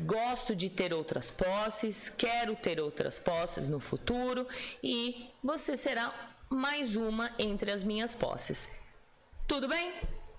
[0.03, 4.47] gosto de ter outras posses, quero ter outras posses no futuro
[4.81, 8.69] e você será mais uma entre as minhas posses.
[9.47, 9.93] Tudo bem?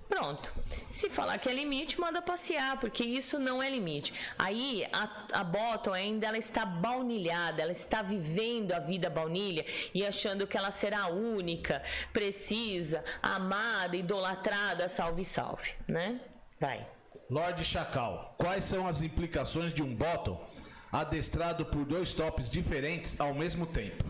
[0.08, 0.52] Pronto.
[0.90, 4.12] Se falar que é limite, manda passear, porque isso não é limite.
[4.38, 10.04] Aí a, a Bottom ainda ela está baunilhada, ela está vivendo a vida baunilha e
[10.04, 11.82] achando que ela será única,
[12.12, 16.20] precisa, amada, idolatrada, salve, salve, né?
[16.60, 16.86] Vai.
[17.30, 20.38] Lorde Chacal, quais são as implicações de um bottom
[20.92, 24.04] adestrado por dois tops diferentes ao mesmo tempo?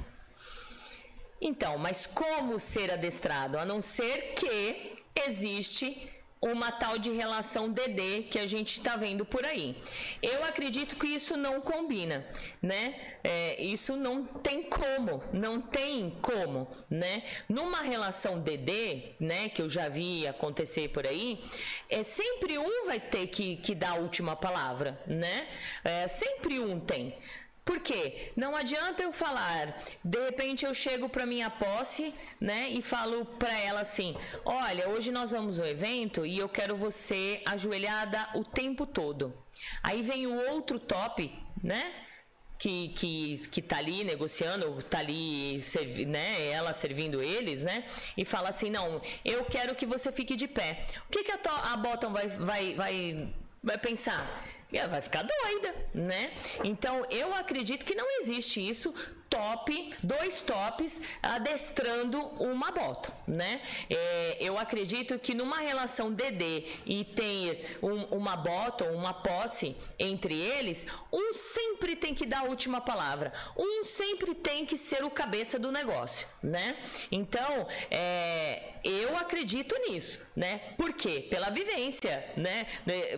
[1.40, 3.58] Então, mas como ser adestrado?
[3.58, 6.10] A não ser que existe
[6.44, 9.74] uma tal de relação DD que a gente está vendo por aí.
[10.22, 12.26] Eu acredito que isso não combina,
[12.60, 12.94] né?
[13.24, 17.22] É, isso não tem como, não tem como, né?
[17.48, 21.42] Numa relação DD, né, que eu já vi acontecer por aí,
[21.88, 25.48] é sempre um vai ter que, que dar a última palavra, né?
[25.82, 27.16] É, sempre um tem.
[27.64, 28.32] Por quê?
[28.36, 33.58] Não adianta eu falar, de repente eu chego para minha posse, né, e falo para
[33.58, 38.84] ela assim: "Olha, hoje nós vamos ao evento e eu quero você ajoelhada o tempo
[38.86, 39.32] todo".
[39.82, 41.92] Aí vem o outro top, né?
[42.58, 45.60] Que, que, que tá ali negociando, tá ali,
[46.06, 47.84] né, ela servindo eles, né,
[48.16, 50.86] e fala assim, não, eu quero que você fique de pé.
[51.06, 54.46] O que, que a, a Bottom vai, vai, vai, vai pensar?
[54.78, 56.32] Ela vai ficar doida, né?
[56.62, 58.94] Então eu acredito que não existe isso
[59.34, 63.60] top, dois tops adestrando uma bota, né?
[63.90, 70.34] É, eu acredito que numa relação DD e ter um, uma bota, uma posse entre
[70.34, 75.10] eles, um sempre tem que dar a última palavra, um sempre tem que ser o
[75.10, 76.76] cabeça do negócio, né?
[77.10, 80.58] Então, é, eu acredito nisso, né?
[80.76, 81.26] Por quê?
[81.30, 82.66] Pela vivência, né?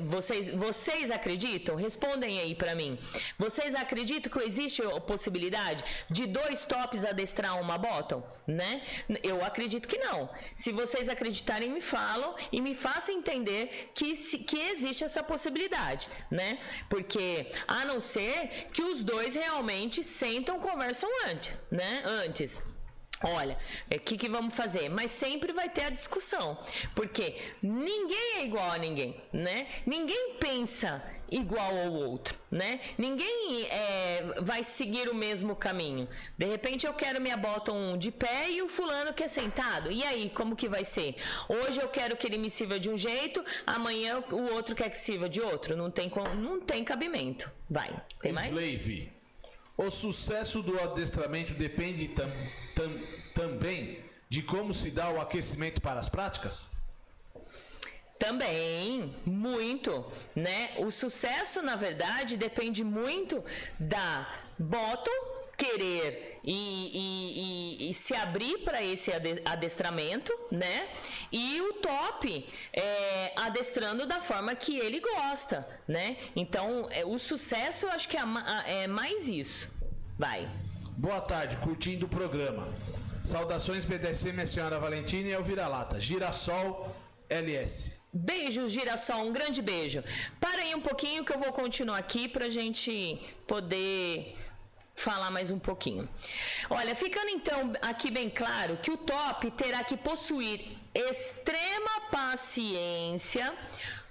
[0.02, 1.74] Vocês, vocês acreditam?
[1.74, 2.96] Respondem aí para mim.
[3.36, 8.82] Vocês acreditam que existe a possibilidade de dois tops adestrar uma bottom, né?
[9.22, 10.30] Eu acredito que não.
[10.54, 16.60] Se vocês acreditarem, me falam e me façam entender que, que existe essa possibilidade, né?
[16.88, 22.02] Porque a não ser que os dois realmente sentam, conversam antes, né?
[22.04, 22.75] Antes.
[23.22, 24.88] Olha, o é, que, que vamos fazer?
[24.90, 26.58] Mas sempre vai ter a discussão,
[26.94, 29.66] porque ninguém é igual a ninguém, né?
[29.86, 32.78] Ninguém pensa igual ao outro, né?
[32.98, 36.06] Ninguém é, vai seguir o mesmo caminho.
[36.36, 39.90] De repente eu quero minha bottom de pé e o fulano quer sentado.
[39.90, 41.16] E aí, como que vai ser?
[41.48, 44.98] Hoje eu quero que ele me sirva de um jeito, amanhã o outro quer que
[44.98, 45.74] sirva de outro.
[45.74, 47.50] Não tem, não tem cabimento.
[47.68, 47.90] Vai.
[48.20, 48.48] Tem mais?
[48.48, 49.15] Slave.
[49.76, 52.30] O sucesso do adestramento depende tam,
[52.74, 53.00] tam,
[53.34, 56.74] também de como se dá o aquecimento para as práticas?
[58.18, 60.70] Também, muito, né?
[60.78, 63.44] O sucesso, na verdade, depende muito
[63.78, 65.12] da bottom
[65.56, 66.53] querer e,
[66.94, 69.11] e, e, e se abrir para esse
[69.44, 70.88] adestramento, né?
[71.32, 76.16] E o top é, adestrando da forma que ele gosta, né?
[76.36, 78.22] Então, é, o sucesso eu acho que é,
[78.66, 79.74] é mais isso.
[80.16, 80.49] Vai.
[80.97, 82.72] Boa tarde, curtindo o programa.
[83.24, 85.99] Saudações BDC, minha senhora Valentina e Elvira Lata.
[85.99, 86.94] Girassol
[87.28, 88.03] LS.
[88.12, 90.03] Beijo, Girassol, um grande beijo.
[90.40, 94.36] Para aí um pouquinho que eu vou continuar aqui para gente poder
[94.97, 96.09] falar mais um pouquinho.
[96.70, 103.55] Olha, ficando então aqui bem claro que o top terá que possuir extrema paciência,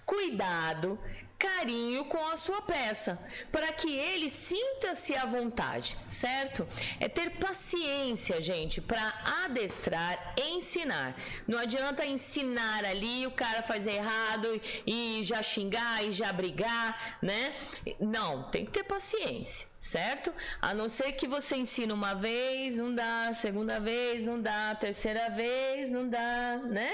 [0.06, 1.00] cuidado,
[1.38, 3.20] carinho com a sua peça,
[3.52, 6.68] para que ele sinta-se à vontade, certo?
[7.00, 9.14] É ter paciência, gente, para
[9.44, 11.16] adestrar, ensinar.
[11.48, 17.56] Não adianta ensinar ali, o cara faz errado e já xingar e já brigar, né?
[18.00, 20.34] Não, tem que ter paciência, certo?
[20.60, 25.30] A não ser que você ensine uma vez, não dá, segunda vez, não dá, terceira
[25.30, 26.92] vez, não dá, né?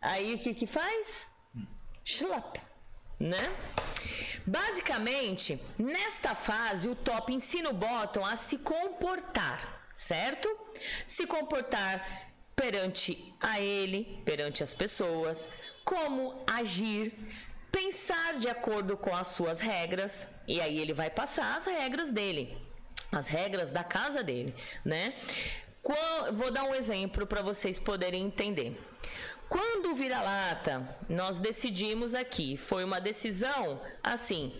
[0.00, 1.26] Aí o que que faz?
[2.04, 2.58] Schlap
[3.20, 3.54] né?
[4.44, 10.48] Basicamente, nesta fase, o top ensina o bottom a se comportar, certo?
[11.06, 15.48] Se comportar perante a ele, perante as pessoas,
[15.84, 17.14] como agir,
[17.72, 22.54] pensar de acordo com as suas regras, e aí ele vai passar as regras dele,
[23.10, 24.54] as regras da casa dele,
[24.84, 25.14] né?
[26.34, 28.78] Vou dar um exemplo para vocês poderem entender.
[29.48, 34.52] Quando vira-lata, nós decidimos aqui, foi uma decisão assim.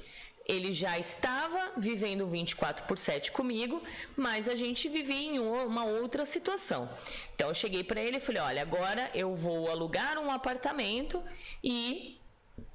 [0.44, 3.80] Ele já estava vivendo 24 por 7 comigo,
[4.16, 6.90] mas a gente vivia em uma outra situação.
[7.34, 11.22] Então eu cheguei para ele e falei: Olha, agora eu vou alugar um apartamento
[11.62, 12.20] e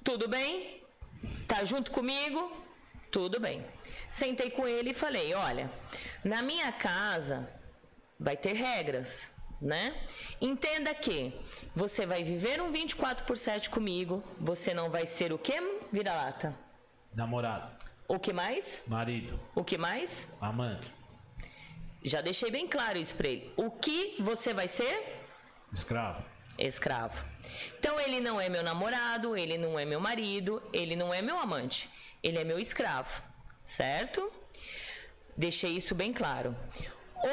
[0.08, 0.82] tudo bem?
[1.50, 2.50] Tá junto comigo?
[3.12, 3.66] Tudo bem.
[4.10, 5.70] Sentei com ele e falei: Olha,
[6.24, 7.52] na minha casa
[8.18, 9.30] vai ter regras,
[9.62, 9.94] né?
[10.40, 11.34] Entenda que
[11.76, 15.60] você vai viver um 24 por 7 comigo, você não vai ser o que?
[15.92, 16.58] Vira-lata.
[17.14, 17.70] Namorado.
[18.08, 18.82] O que mais?
[18.88, 19.38] Marido.
[19.54, 20.26] O que mais?
[20.40, 20.90] Amante.
[22.02, 23.52] Já deixei bem claro isso para ele.
[23.58, 25.22] O que você vai ser?
[25.74, 26.24] Escravo.
[26.58, 27.22] Escravo.
[27.80, 31.40] Então ele não é meu namorado, ele não é meu marido, ele não é meu
[31.40, 31.90] amante,
[32.24, 33.22] ele é meu escravo,
[33.64, 34.32] certo?
[35.36, 36.56] Deixei isso bem claro.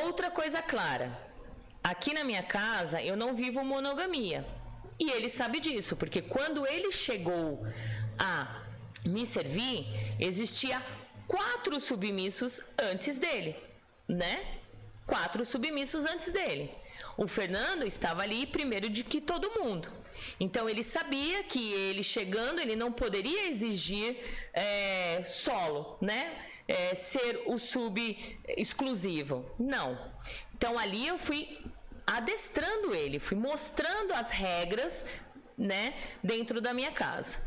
[0.05, 1.19] Outra coisa clara:
[1.83, 4.45] aqui na minha casa eu não vivo monogamia.
[4.99, 7.67] E ele sabe disso, porque quando ele chegou
[8.19, 8.63] a
[9.05, 9.87] me servir,
[10.21, 10.81] existia
[11.27, 13.57] quatro submissos antes dele,
[14.07, 14.61] né?
[15.07, 16.71] Quatro submissos antes dele.
[17.17, 19.91] O Fernando estava ali primeiro de que todo mundo.
[20.39, 24.17] Então ele sabia que ele chegando, ele não poderia exigir
[24.53, 26.39] é, solo, né?
[26.67, 29.45] É, ser o sub exclusivo.
[29.59, 30.13] Não.
[30.55, 31.59] Então ali eu fui
[32.07, 35.05] adestrando ele, fui mostrando as regras,
[35.57, 37.39] né, dentro da minha casa.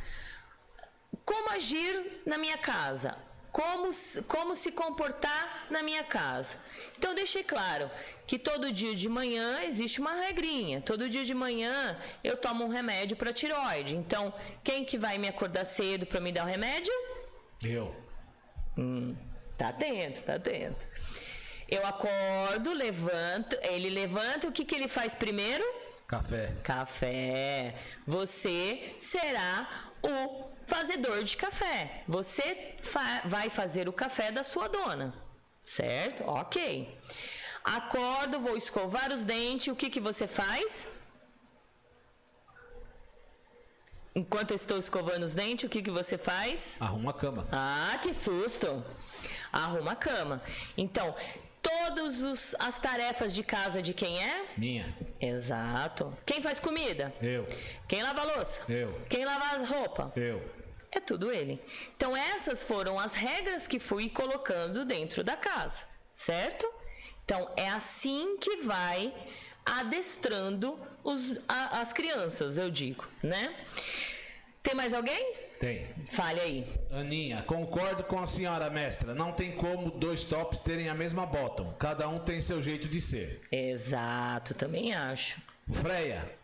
[1.26, 3.18] Como agir na minha casa?
[3.58, 3.90] Como,
[4.28, 6.58] como se comportar na minha casa?
[6.96, 7.90] Então deixei claro
[8.28, 10.80] que todo dia de manhã existe uma regrinha.
[10.80, 13.96] Todo dia de manhã eu tomo um remédio para tiroide.
[13.96, 14.32] Então,
[14.64, 16.94] quem que vai me acordar cedo para me dar o remédio?
[17.64, 17.96] Eu.
[18.78, 19.16] Hum,
[19.58, 20.86] tá atento, tá atento.
[21.68, 25.66] Eu acordo, levanto, ele levanta, o que, que ele faz primeiro?
[26.06, 26.54] Café.
[26.64, 27.74] Café.
[28.06, 32.04] Você será o fazedor de café.
[32.08, 35.14] Você fa vai fazer o café da sua dona.
[35.64, 36.24] Certo?
[36.24, 36.98] Ok.
[37.64, 39.68] Acordo, vou escovar os dentes.
[39.68, 40.88] O que, que você faz?
[44.16, 46.78] Enquanto eu estou escovando os dentes, o que, que você faz?
[46.80, 47.48] Arruma a cama.
[47.52, 48.84] Ah, que susto!
[49.52, 50.42] Arruma a cama.
[50.76, 51.14] Então,
[51.62, 54.46] todas as tarefas de casa de quem é?
[54.58, 54.96] Minha.
[55.20, 56.18] Exato.
[56.26, 57.14] Quem faz comida?
[57.22, 57.48] Eu.
[57.88, 58.62] Quem lava a louça?
[58.72, 59.00] Eu.
[59.10, 60.12] Quem lava a roupa?
[60.16, 60.42] Eu.
[60.98, 61.62] É tudo ele.
[61.96, 66.68] Então, essas foram as regras que fui colocando dentro da casa, certo?
[67.24, 69.14] Então, é assim que vai
[69.64, 73.56] adestrando os, a, as crianças, eu digo, né?
[74.64, 75.36] Tem mais alguém?
[75.60, 75.88] Tem.
[76.14, 76.68] Fale aí.
[76.90, 79.14] Aninha, concordo com a senhora mestra.
[79.14, 81.74] Não tem como dois tops terem a mesma bottom.
[81.74, 83.44] Cada um tem seu jeito de ser.
[83.52, 85.40] Exato, também acho.
[85.72, 86.37] Freia.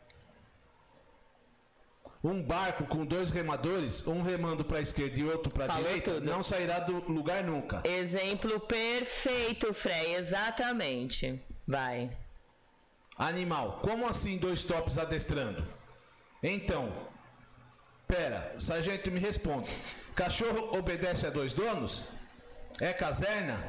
[2.24, 6.14] Um barco com dois remadores, um remando para a esquerda e outro para a direita,
[6.14, 6.26] tudo.
[6.26, 7.82] não sairá do lugar nunca.
[7.84, 11.44] Exemplo perfeito, Freia, exatamente.
[11.68, 12.16] Vai.
[13.18, 15.68] Animal, como assim dois tops adestrando?
[16.42, 16.92] Então,
[18.08, 19.68] Pera, sargento, me responda.
[20.16, 22.10] Cachorro obedece a dois donos?
[22.80, 23.60] É caserna?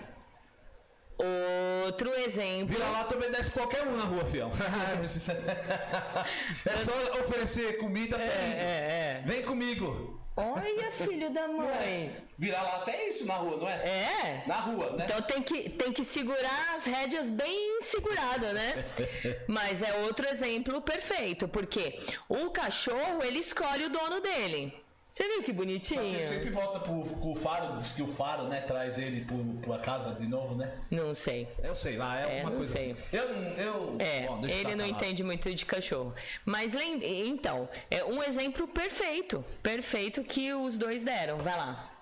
[1.84, 2.74] Outro exemplo.
[2.74, 4.50] Vira lá, tu obedece qualquer um na rua, fião.
[6.66, 9.22] é só oferecer comida pra é, é, é.
[9.24, 10.20] Vem comigo.
[10.36, 12.12] Olha, filho da mãe.
[12.36, 13.74] Virar lá até isso na rua, não é?
[13.74, 14.42] É.
[14.48, 15.04] Na rua, né?
[15.04, 18.84] Então tem que, tem que segurar as rédeas bem seguradas, né?
[19.46, 21.96] Mas é outro exemplo perfeito, porque
[22.28, 24.83] o cachorro, ele escolhe o dono dele.
[25.14, 26.00] Você viu que bonitinho?
[26.00, 29.24] Só que ele sempre volta pro, pro faro, diz que o faro, né, traz ele
[29.24, 30.76] pro, pra casa de novo, né?
[30.90, 31.46] Não sei.
[31.62, 32.90] Eu sei lá, é, é alguma coisa sei.
[32.90, 33.02] assim.
[33.12, 36.12] Eu, eu, é, bom, ele não entende muito de cachorro.
[36.44, 41.38] Mas, então, é um exemplo perfeito, perfeito que os dois deram.
[41.38, 41.92] Vai lá.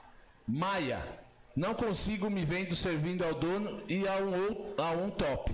[0.49, 1.07] Maia,
[1.55, 5.53] não consigo me vendo servindo ao dono e a um, a um top.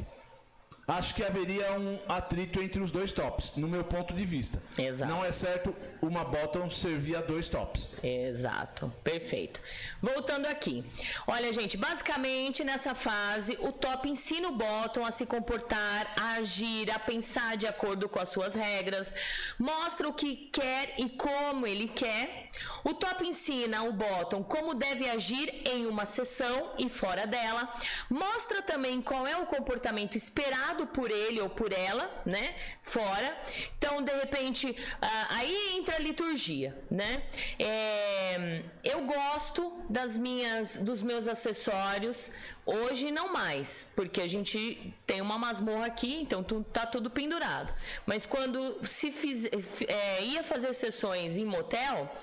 [0.89, 4.61] Acho que haveria um atrito entre os dois tops, no meu ponto de vista.
[4.79, 5.13] Exato.
[5.13, 8.03] Não é certo uma bottom servir a dois tops.
[8.03, 9.61] Exato, perfeito.
[10.01, 10.85] Voltando aqui.
[11.27, 16.91] Olha, gente, basicamente nessa fase, o top ensina o bottom a se comportar, a agir,
[16.91, 19.15] a pensar de acordo com as suas regras,
[19.59, 22.49] mostra o que quer e como ele quer.
[22.83, 27.71] O top ensina o bottom como deve agir em uma sessão e fora dela,
[28.09, 32.55] mostra também qual é o comportamento esperado por ele ou por ela, né?
[32.81, 33.37] Fora.
[33.77, 37.23] Então, de repente, ah, aí entra a liturgia, né?
[37.59, 42.31] É, eu gosto das minhas, dos meus acessórios.
[42.71, 47.73] Hoje não mais, porque a gente tem uma masmorra aqui, então tá tudo pendurado.
[48.05, 49.47] Mas quando se fiz,
[49.89, 52.15] é, ia fazer sessões em motel,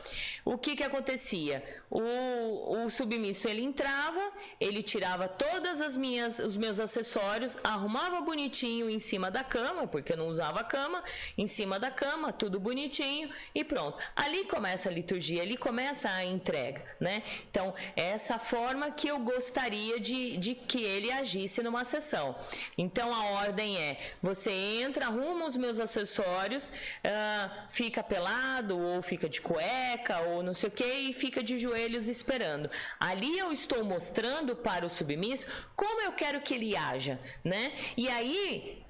[0.45, 1.63] o que que acontecia?
[1.89, 4.21] O, o submisso ele entrava,
[4.59, 10.13] ele tirava todas as minhas, os meus acessórios, arrumava bonitinho em cima da cama, porque
[10.13, 11.03] eu não usava cama,
[11.35, 13.97] em cima da cama, tudo bonitinho e pronto.
[14.15, 17.23] Ali começa a liturgia, ali começa a entrega, né?
[17.49, 19.99] Então, essa forma que eu gostaria
[20.37, 22.35] de, que ele agisse numa sessão.
[22.77, 29.27] Então, a ordem é: você entra, arruma os meus acessórios, uh, fica pelado, ou fica
[29.29, 32.69] de cueca, ou não sei o que, e fica de joelhos esperando.
[32.99, 37.73] Ali eu estou mostrando para o submisso como eu quero que ele haja, né?
[37.95, 38.83] E aí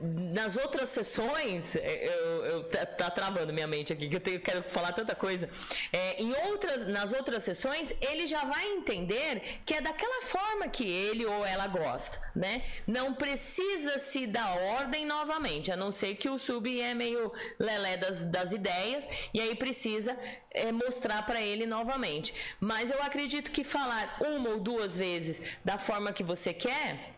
[0.00, 4.40] nas outras sessões, é, eu, eu tá, tá, travando minha mente aqui, que eu tenho,
[4.40, 5.50] quero falar tanta coisa.
[5.92, 10.88] É, em outras, nas outras sessões, ele já vai entender que é daquela forma que
[10.88, 12.62] ele ou ela gosta, né?
[12.86, 17.96] Não precisa se dar ordem novamente, a não ser que o sub é meio lelé
[17.96, 20.16] das, das ideias e aí precisa
[20.52, 22.32] é, mostrar para ele novamente.
[22.60, 27.17] Mas eu acredito que falar uma ou duas vezes da forma que você quer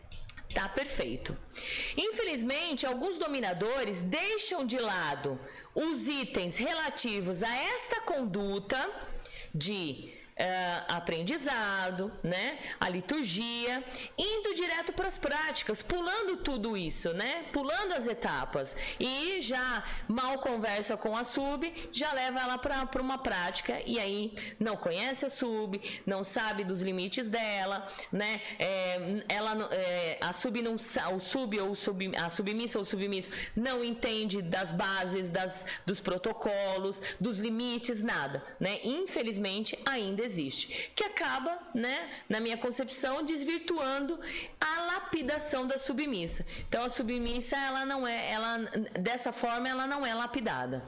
[0.53, 1.37] Tá perfeito.
[1.95, 5.39] Infelizmente, alguns dominadores deixam de lado
[5.73, 8.89] os itens relativos a esta conduta
[9.53, 12.57] de uh, aprendizado, né?
[12.79, 13.83] A liturgia,
[14.17, 17.45] indo direto para as práticas, pulando tudo isso, né?
[17.53, 23.17] Pulando as etapas e já mal conversa com a sub, já leva ela para uma
[23.17, 28.41] prática e aí não conhece a sub, não sabe dos limites dela, né?
[28.57, 33.83] É, ela, é, a sub não o sub ou sub, a submissa ou submisso não
[33.83, 38.79] entende das bases, das, dos protocolos, dos limites, nada, né?
[38.83, 44.19] Infelizmente ainda existe, que acaba, né, na minha concepção, desvirtuando
[44.59, 46.45] a lapidação da submissa.
[46.67, 48.57] Então a submissa ela não é, ela
[48.99, 50.83] dessa forma ela não é lapidada.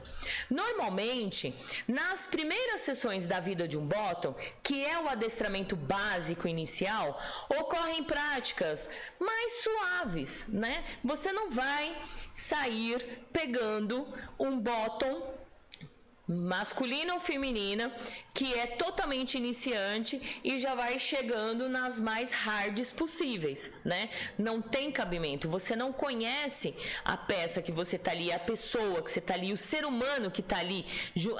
[0.50, 1.54] Normalmente,
[1.86, 8.02] nas primeiras sessões da vida de um bottom, que é o adestramento básico inicial, ocorrem
[8.02, 8.88] práticas
[9.18, 10.84] mais suaves, né?
[11.02, 11.96] Você não vai
[12.32, 14.06] sair pegando
[14.38, 15.43] um bottom
[16.26, 17.94] masculina ou feminina,
[18.32, 24.08] que é totalmente iniciante e já vai chegando nas mais hards possíveis, né?
[24.38, 25.48] Não tem cabimento.
[25.48, 29.52] Você não conhece a peça que você tá ali, a pessoa que você tá ali,
[29.52, 30.86] o ser humano que tá ali,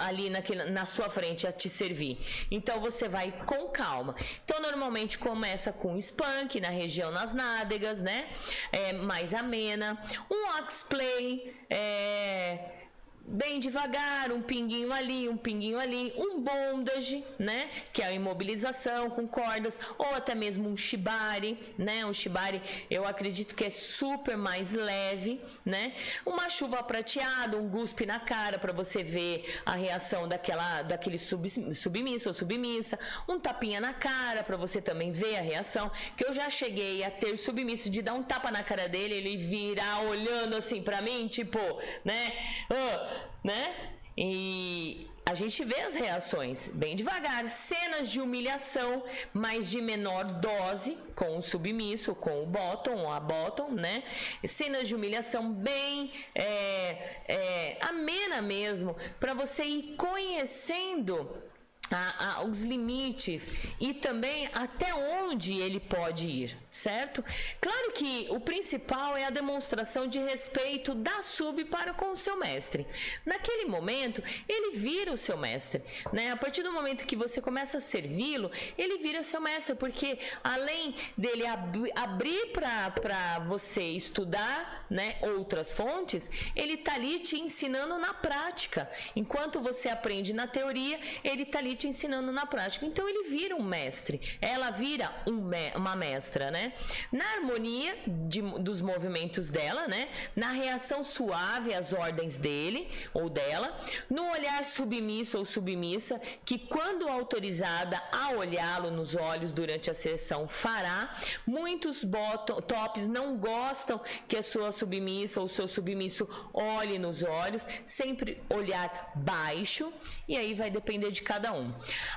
[0.01, 0.29] ali
[0.71, 2.19] na sua frente a te servir.
[2.51, 4.15] Então você vai com calma.
[4.45, 8.29] Então normalmente começa com spunk na região nas nádegas, né?
[8.71, 12.84] É mais amena, um oxplay, é
[13.27, 19.09] bem devagar, um pinguinho ali, um pinguinho ali, um bondage, né, que é a imobilização
[19.09, 22.61] com cordas, ou até mesmo um shibari, né, um shibari
[22.91, 25.95] eu acredito que é super mais leve, né,
[26.27, 31.49] uma chuva prateada, um guspe na cara para você ver a reação daquela, daquele sub,
[31.75, 36.35] submisso ou submissa, um tapinha na cara para você também ver a reação, que eu
[36.35, 40.57] já cheguei a ter submisso de dar um tapa na cara dele, ele virar olhando
[40.57, 41.59] assim para mim, tipo,
[42.05, 42.35] né,
[42.71, 43.75] uh, né?
[44.17, 49.03] E a gente vê as reações bem devagar, cenas de humilhação,
[49.33, 54.03] mas de menor dose, com o submisso, com o bottom, a bottom, né?
[54.47, 61.44] Cenas de humilhação bem é, é, amena mesmo, para você ir conhecendo
[61.91, 67.25] a, a, os limites e também até onde ele pode ir, certo?
[67.61, 72.37] Claro que o principal é a demonstração de respeito da sub para com o seu
[72.37, 72.87] mestre.
[73.25, 75.83] Naquele momento, ele vira o seu mestre,
[76.13, 76.31] né?
[76.33, 80.95] A partir do momento que você começa a servi-lo, ele vira seu mestre, porque além
[81.17, 88.15] dele ab abrir para você estudar, né, outras fontes, ele tá ali te ensinando na
[88.15, 88.89] prática.
[89.17, 92.87] Enquanto você aprende na teoria, ele tá ali te ensinando na prática.
[92.87, 96.73] Então ele vira um mestre, ela vira um me uma mestra, né?
[97.11, 100.09] Na harmonia de, dos movimentos dela, né?
[100.35, 103.77] Na reação suave às ordens dele ou dela,
[104.11, 110.47] no olhar submisso ou submissa, que quando autorizada a olhá-lo nos olhos durante a sessão
[110.49, 111.15] fará.
[111.47, 117.67] Muitos bottom, tops não gostam que a sua submissa ou seu submisso olhe nos olhos,
[117.85, 119.93] sempre olhar baixo,
[120.29, 121.64] e aí vai depender de cada um.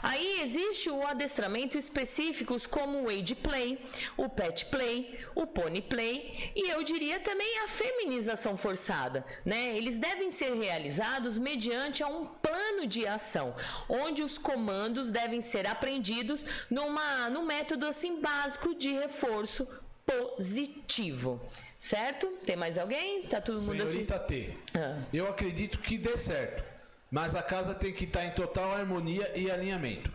[0.01, 3.79] Aí existe o adestramento específicos como o age play,
[4.15, 9.75] o pet play, o pony play e eu diria também a feminização forçada, né?
[9.77, 13.55] Eles devem ser realizados mediante a um plano de ação,
[13.87, 19.67] onde os comandos devem ser aprendidos numa no método assim básico de reforço
[20.05, 21.41] positivo.
[21.79, 22.27] Certo?
[22.45, 23.23] Tem mais alguém?
[23.27, 23.91] Tá todo mundo assim?
[23.91, 25.03] Senhorita T, Ah.
[25.13, 26.63] eu acredito que dê certo,
[27.09, 30.11] mas a casa tem que estar em total harmonia e alinhamento,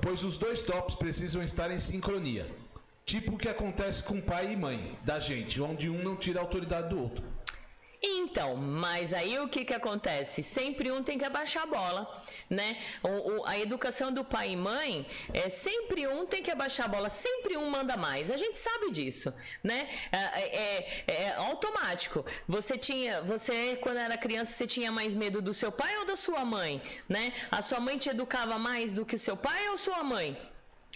[0.00, 2.46] pois os dois tops precisam estar em sincronia.
[3.04, 6.42] Tipo o que acontece com pai e mãe da gente, onde um não tira a
[6.42, 7.31] autoridade do outro.
[8.04, 10.42] Então, mas aí o que que acontece?
[10.42, 12.76] Sempre um tem que abaixar a bola, né?
[13.02, 13.08] O,
[13.42, 17.08] o- a educação do pai e mãe é sempre um tem que abaixar a bola,
[17.08, 18.28] sempre um manda mais.
[18.30, 19.32] A gente sabe disso,
[19.62, 19.88] né?
[20.10, 22.24] É, é- é automático.
[22.48, 26.16] Você tinha, você quando era criança você tinha mais medo do seu pai ou da
[26.16, 27.32] sua mãe, né?
[27.52, 30.36] A sua mãe te educava mais do que seu pai ou sua mãe?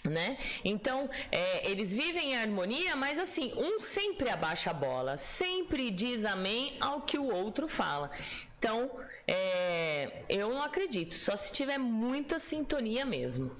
[0.09, 0.37] Né?
[0.63, 6.25] Então, é, eles vivem em harmonia, mas assim, um sempre abaixa a bola, sempre diz
[6.25, 8.09] amém ao que o outro fala.
[8.57, 8.89] Então,
[9.27, 13.55] é, eu não acredito, só se tiver muita sintonia mesmo.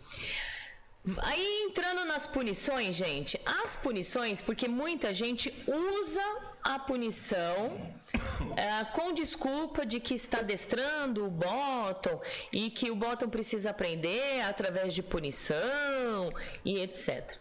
[1.20, 7.72] Aí entrando nas punições, gente, as punições, porque muita gente usa a punição
[8.58, 14.42] é, com desculpa de que está adestrando o bottom e que o bottom precisa aprender
[14.42, 16.30] através de punição
[16.66, 17.38] e etc.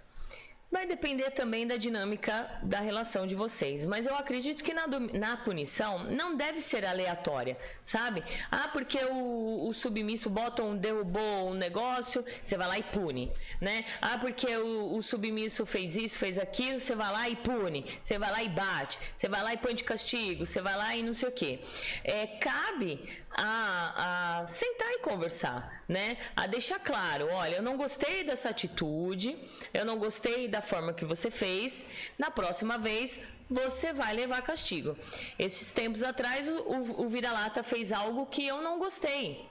[0.69, 5.37] Vai depender também da dinâmica da relação de vocês, mas eu acredito que na, na
[5.37, 8.25] punição não deve ser aleatória, sabe?
[8.51, 13.85] Ah, porque o, o submisso bottom derrubou um negócio, você vai lá e pune, né?
[14.03, 18.19] Ah, porque o, o submisso fez isso, fez aquilo, você vai lá e pune, você
[18.19, 21.03] vai lá e bate, você vai lá e põe de castigo, você vai lá e
[21.03, 21.61] não sei o quê.
[22.03, 23.01] É, cabe
[23.31, 26.17] a, a sentar e conversar, né?
[26.35, 29.39] A deixar claro, olha, eu não gostei dessa atitude,
[29.73, 31.85] eu não gostei da forma que você fez,
[32.19, 34.97] na próxima vez você vai levar castigo.
[35.39, 39.47] Esses tempos atrás, o, o, o vira-lata fez algo que eu não gostei.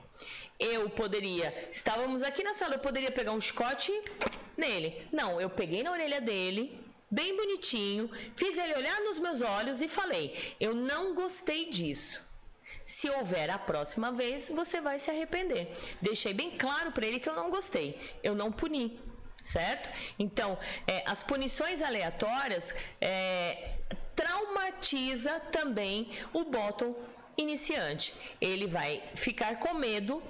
[0.58, 3.92] Eu poderia, estávamos aqui na sala, eu poderia pegar um chicote
[4.56, 5.06] nele.
[5.12, 6.78] Não, eu peguei na orelha dele,
[7.10, 12.24] bem bonitinho, fiz ele olhar nos meus olhos e falei: Eu não gostei disso.
[12.84, 15.68] Se houver a próxima vez, você vai se arrepender.
[16.00, 17.98] Deixei bem claro para ele que eu não gostei.
[18.22, 18.98] Eu não puni,
[19.46, 19.88] certo?
[20.18, 23.70] Então, é, as punições aleatórias é,
[24.14, 26.94] traumatiza também o bottom
[27.38, 28.12] iniciante.
[28.40, 30.22] Ele vai ficar com medo,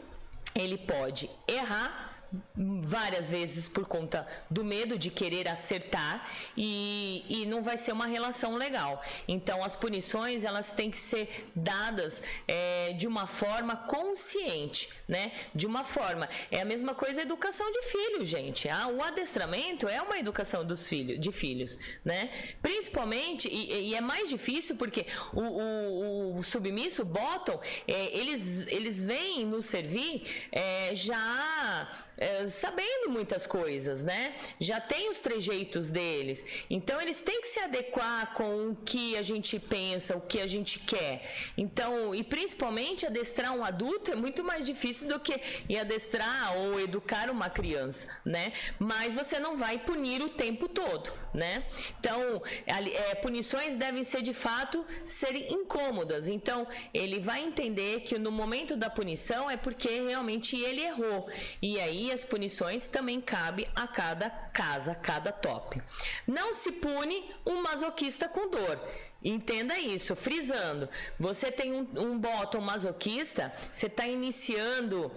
[0.54, 2.05] ele pode errar
[2.54, 8.06] várias vezes por conta do medo de querer acertar e, e não vai ser uma
[8.06, 9.02] relação legal.
[9.28, 15.32] Então as punições elas têm que ser dadas é, de uma forma consciente, né?
[15.54, 18.68] De uma forma é a mesma coisa a educação de filho, gente.
[18.68, 22.30] Ah, o adestramento é uma educação dos filhos, de filhos, né?
[22.62, 28.66] Principalmente e, e é mais difícil porque o, o, o submisso, o bottom, é, eles
[28.68, 34.34] eles vêm nos servir é, já é, sabendo muitas coisas, né?
[34.58, 36.44] Já tem os trejeitos deles.
[36.70, 40.46] Então eles têm que se adequar com o que a gente pensa, o que a
[40.46, 41.22] gente quer.
[41.56, 45.40] Então, e principalmente adestrar um adulto é muito mais difícil do que
[45.78, 48.52] adestrar ou educar uma criança, né?
[48.78, 51.64] Mas você não vai punir o tempo todo, né?
[52.00, 56.28] Então, é, punições devem ser de fato serem incômodas.
[56.28, 61.28] Então, ele vai entender que no momento da punição é porque realmente ele errou.
[61.60, 65.80] E aí as punições também cabe a cada casa, cada top.
[66.26, 68.80] Não se pune um masoquista com dor.
[69.24, 70.88] Entenda isso, frisando.
[71.18, 75.10] Você tem um, um bottom masoquista, você está iniciando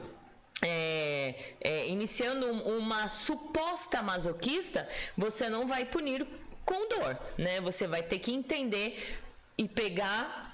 [0.62, 4.88] é, é, iniciando um- uma suposta masoquista,
[5.18, 6.28] você não vai punir
[6.66, 7.62] com dor, né?
[7.62, 9.22] Você vai ter que entender
[9.58, 10.49] e pegar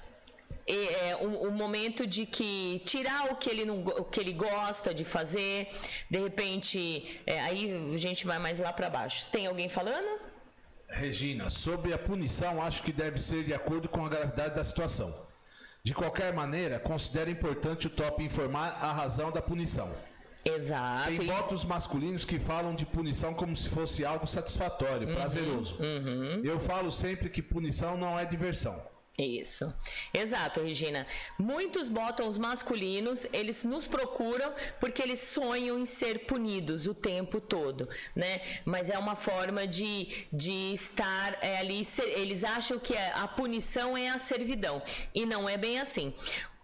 [0.66, 4.92] é, um, um momento de que tirar o que ele não o que ele gosta
[4.92, 5.68] de fazer,
[6.10, 9.26] de repente, é, aí a gente vai mais lá para baixo.
[9.30, 10.20] Tem alguém falando?
[10.88, 15.14] Regina, sobre a punição, acho que deve ser de acordo com a gravidade da situação.
[15.82, 19.92] De qualquer maneira, considero importante o top informar a razão da punição.
[20.44, 21.16] Exato.
[21.16, 25.76] Tem botos masculinos que falam de punição como se fosse algo satisfatório, prazeroso.
[26.42, 28.95] Eu falo sempre que punição não é diversão.
[29.18, 29.72] Isso.
[30.12, 31.06] Exato, Regina.
[31.38, 37.88] Muitos bottoms masculinos, eles nos procuram porque eles sonham em ser punidos o tempo todo,
[38.14, 38.42] né?
[38.66, 43.96] Mas é uma forma de, de estar é, ali, ser- eles acham que a punição
[43.96, 44.82] é a servidão
[45.14, 46.12] e não é bem assim.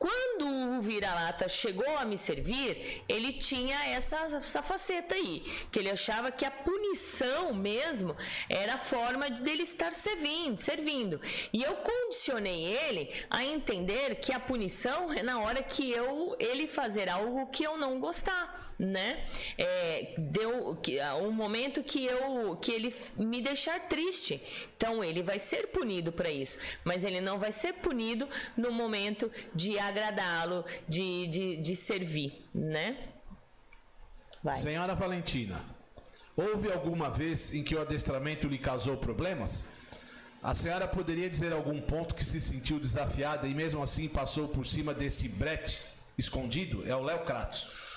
[0.03, 5.91] Quando o vira-lata chegou a me servir, ele tinha essa, essa faceta aí, que ele
[5.91, 8.17] achava que a punição mesmo
[8.49, 11.21] era a forma de dele estar servindo, servindo.
[11.53, 16.67] E eu condicionei ele a entender que a punição é na hora que eu ele
[16.67, 19.25] fazer algo que eu não gostar, né?
[19.57, 24.43] É, deu que, ah, um momento que eu que ele me deixar triste.
[24.77, 29.31] Então ele vai ser punido para isso, mas ele não vai ser punido no momento
[29.55, 32.97] de agradá-lo, de, de, de servir, né?
[34.43, 34.55] Vai.
[34.55, 35.65] Senhora Valentina,
[36.37, 39.71] houve alguma vez em que o adestramento lhe causou problemas?
[40.43, 44.67] A senhora poderia dizer algum ponto que se sentiu desafiada e mesmo assim passou por
[44.67, 45.81] cima desse brete
[46.19, 46.85] escondido?
[46.89, 47.92] É o Léo Kratos.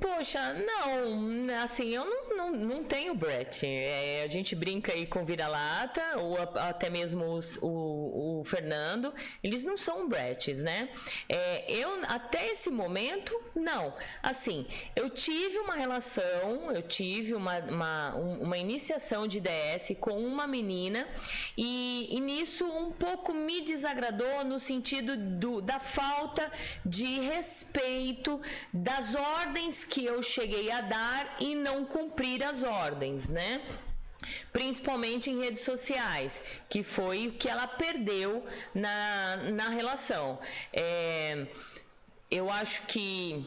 [0.00, 3.66] Poxa, não, assim, eu não, não, não tenho Brett.
[3.66, 9.12] É, a gente brinca aí com vira-lata, ou a- até mesmo os- o, o Fernando,
[9.42, 10.88] eles não são Bretts, né?
[11.28, 13.92] É, eu, até esse momento, não.
[14.22, 20.12] Assim, eu tive uma relação, eu tive uma, uma, um- uma iniciação de DS com
[20.24, 21.08] uma menina,
[21.58, 26.52] e, e nisso um pouco me desagradou no sentido do, da falta
[26.86, 28.40] de respeito
[28.72, 33.62] das ordens que eu cheguei a dar e não cumprir as ordens, né?
[34.52, 38.44] Principalmente em redes sociais, que foi o que ela perdeu
[38.74, 40.38] na, na relação.
[40.72, 41.46] É,
[42.30, 43.44] eu acho que.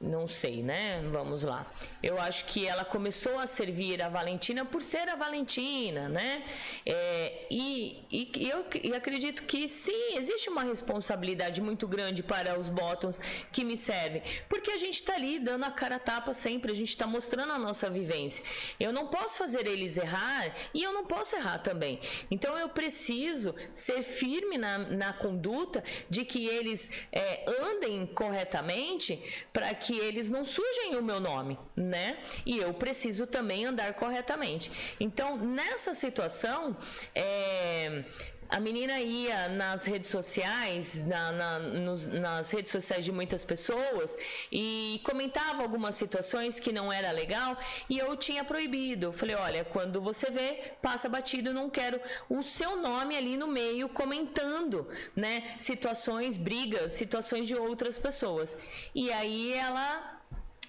[0.00, 1.02] Não sei, né?
[1.10, 1.66] Vamos lá.
[2.00, 6.44] Eu acho que ela começou a servir a Valentina por ser a Valentina, né?
[6.86, 12.68] É, e, e, eu e acredito que sim, existe uma responsabilidade muito grande para os
[12.68, 13.18] bottoms
[13.50, 14.22] que me servem.
[14.48, 17.52] Porque a gente está ali dando a cara a tapa sempre, a gente está mostrando
[17.52, 18.44] a nossa vivência.
[18.78, 21.98] Eu não posso fazer eles errar e eu não posso errar também.
[22.30, 29.20] Então eu preciso ser firme na, na conduta de que eles é, andem corretamente
[29.52, 32.18] para que eles não sujem o meu nome, né?
[32.44, 34.70] E eu preciso também andar corretamente.
[34.98, 36.76] Então, nessa situação,
[37.14, 38.04] é,
[38.48, 44.16] a menina ia nas redes sociais, na- na- nos- nas redes sociais de muitas pessoas
[44.50, 47.56] e comentava algumas situações que não era legal
[47.88, 49.06] e eu tinha proibido.
[49.06, 53.46] Eu falei, olha, quando você vê, passa batido, não quero o seu nome ali no
[53.46, 55.54] meio comentando, né?
[55.58, 58.56] Situações, brigas, situações de outras pessoas.
[58.94, 60.17] E aí ela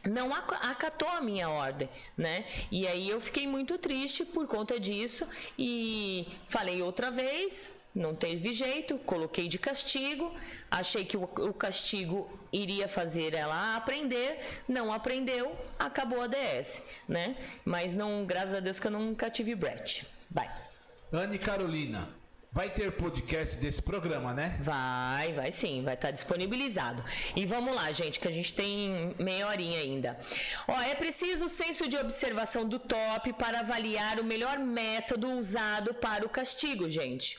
[0.06, 2.46] não aca- acatou a minha ordem, né?
[2.72, 5.28] E aí eu fiquei muito triste por conta disso
[5.58, 10.34] e falei outra vez, não teve jeito, coloquei de castigo,
[10.70, 17.36] achei que o, castigo iria fazer ela aprender, não aprendeu, acabou a DS, né?
[17.66, 20.06] Mas não, graças a Deus que eu nunca tive Brett.
[20.30, 20.50] Vai.
[21.12, 22.10] Anne Carolina,
[22.52, 24.58] vai ter podcast desse programa, né?
[24.62, 27.04] Vai, vai sim, vai estar disponibilizado.
[27.36, 30.20] E vamos lá, gente, que a gente tem meia horinha ainda.
[30.68, 35.94] Ó, é preciso o senso de observação do top para avaliar o melhor método usado
[35.94, 37.38] para o castigo, gente.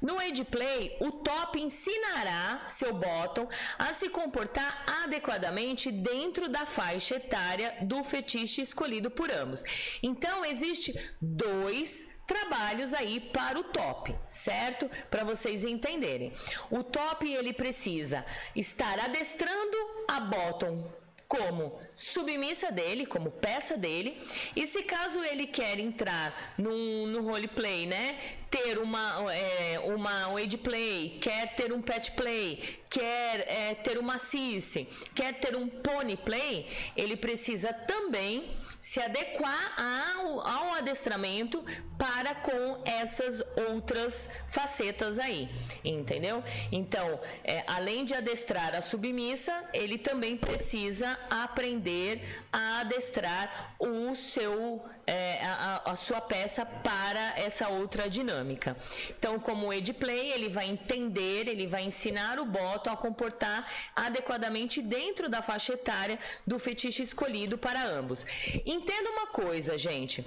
[0.00, 3.48] No Edplay, o top ensinará seu bottom
[3.78, 9.64] a se comportar adequadamente dentro da faixa etária do fetiche escolhido por ambos.
[10.02, 14.90] Então, existe dois trabalhos aí para o top, certo?
[15.10, 16.32] Para vocês entenderem.
[16.70, 19.76] O top ele precisa estar adestrando
[20.08, 21.02] a bottom
[21.32, 24.20] como submissa dele, como peça dele,
[24.54, 30.58] e se caso ele quer entrar no, no roleplay, né, ter uma, é, uma wade
[30.58, 36.18] play, quer ter um pet play, quer é, ter uma cice, quer ter um pony
[36.18, 38.50] play, ele precisa também
[38.82, 41.64] se adequar ao, ao adestramento
[41.96, 45.48] para com essas outras facetas aí,
[45.84, 46.42] entendeu?
[46.72, 54.84] Então, é, além de adestrar a submissa, ele também precisa aprender a adestrar o seu
[55.06, 58.76] é, a, a- sua peça para essa outra dinâmica.
[59.10, 64.80] Então, como o Edplay, ele vai entender, ele vai ensinar o bottom a comportar adequadamente
[64.82, 68.26] dentro da faixa etária do fetiche escolhido para ambos.
[68.66, 70.24] Entenda uma coisa, gente.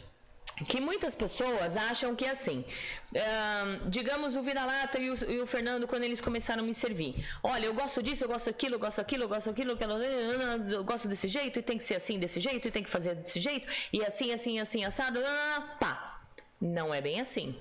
[0.63, 2.63] Que muitas pessoas acham que é assim.
[3.87, 7.25] Digamos o Vira-Lata e, e, o Fernando, quando eles começaram a me servir.
[7.43, 9.77] Olha, eu gosto disso, eu gosto daquilo, eu gosto daquilo, eu gosto daquilo,
[10.71, 13.15] eu gosto desse jeito, e tem que ser assim, desse jeito, e tem que fazer
[13.15, 15.19] desse jeito, e assim, assim, assim, assado.
[15.79, 16.21] Pá.
[16.59, 17.59] Não é bem assim.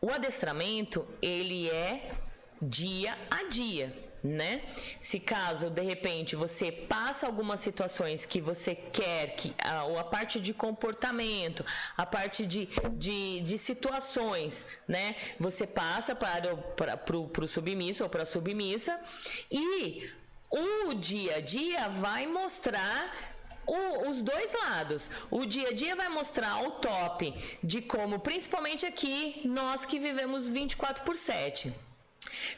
[0.00, 2.10] O adestramento, ele é
[2.62, 4.62] dia a dia né?
[4.98, 10.04] Se caso de repente você passa algumas situações que você quer que a, ou a
[10.04, 11.62] parte de comportamento,
[11.94, 15.14] a parte de, de, de situações, né?
[15.38, 18.98] Você passa para, para o submisso ou para a submissa
[19.50, 20.10] e
[20.50, 23.34] o dia a dia vai mostrar
[23.66, 25.10] o, os dois lados.
[25.30, 30.48] O dia a dia vai mostrar o top de como, principalmente aqui, nós que vivemos
[30.48, 31.72] 24 por 7.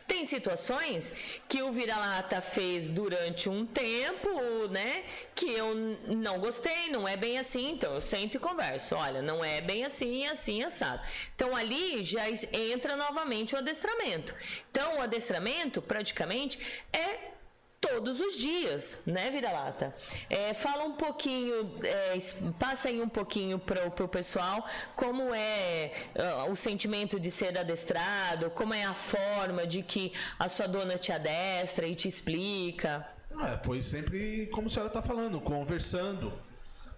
[0.07, 1.12] Tem situações
[1.49, 5.05] que o vira-lata fez durante um tempo, né?
[5.35, 8.95] Que eu não gostei, não é bem assim, então eu sento e converso.
[8.95, 11.01] Olha, não é bem assim, assim, assado.
[11.35, 14.35] Então ali já entra novamente o adestramento.
[14.70, 16.59] Então o adestramento, praticamente,
[16.93, 17.36] é
[17.81, 19.95] todos os dias, né, Vira-Lata?
[20.29, 22.18] É, fala um pouquinho, é,
[22.59, 24.64] passa aí um pouquinho para o pessoal
[24.95, 30.49] como é uh, o sentimento de ser adestrado, como é a forma de que a
[30.49, 33.07] sua dona te adestra e te explica.
[33.43, 36.33] É, foi sempre como a senhora está falando, conversando,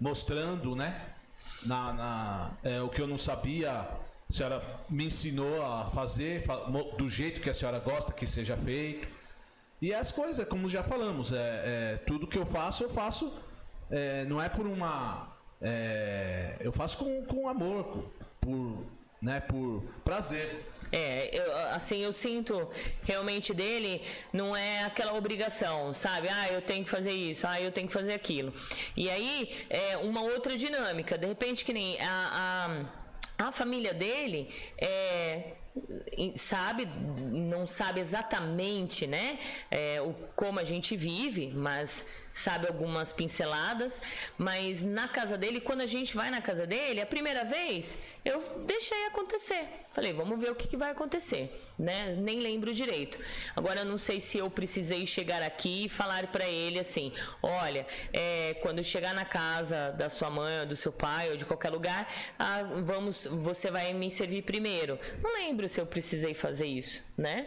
[0.01, 1.01] mostrando, né?
[1.65, 6.45] Na, na é, o que eu não sabia, a senhora me ensinou a fazer
[6.97, 9.18] do jeito que a senhora gosta que seja feito.
[9.81, 13.33] E as coisas, como já falamos, é, é tudo que eu faço, eu faço.
[13.91, 15.37] É, não é por uma.
[15.61, 18.11] É, eu faço com, com amor,
[18.41, 18.85] por,
[19.23, 20.65] né, por prazer.
[20.91, 22.69] É, eu, assim, eu sinto
[23.03, 24.03] realmente dele,
[24.33, 26.29] não é aquela obrigação, sabe?
[26.29, 28.53] Ah, eu tenho que fazer isso, ah, eu tenho que fazer aquilo.
[28.97, 31.17] E aí, é uma outra dinâmica.
[31.17, 32.87] De repente, que nem a,
[33.39, 34.49] a, a família dele
[34.79, 35.58] é
[36.37, 36.89] sabe,
[37.31, 39.39] não sabe exatamente, né,
[39.71, 42.05] é, o, como a gente vive, mas
[42.39, 44.01] sabe algumas pinceladas,
[44.37, 48.41] mas na casa dele, quando a gente vai na casa dele, a primeira vez eu
[48.67, 49.69] deixei acontecer.
[49.91, 52.15] Falei, vamos ver o que, que vai acontecer, né?
[52.17, 53.19] Nem lembro direito.
[53.57, 57.13] Agora eu não sei se eu precisei chegar aqui e falar para ele assim,
[57.43, 61.71] olha, é, quando chegar na casa da sua mãe, do seu pai ou de qualquer
[61.71, 62.09] lugar,
[62.39, 64.99] ah, vamos, você vai me servir primeiro.
[65.23, 67.47] Não lembro se eu precisei fazer isso, né?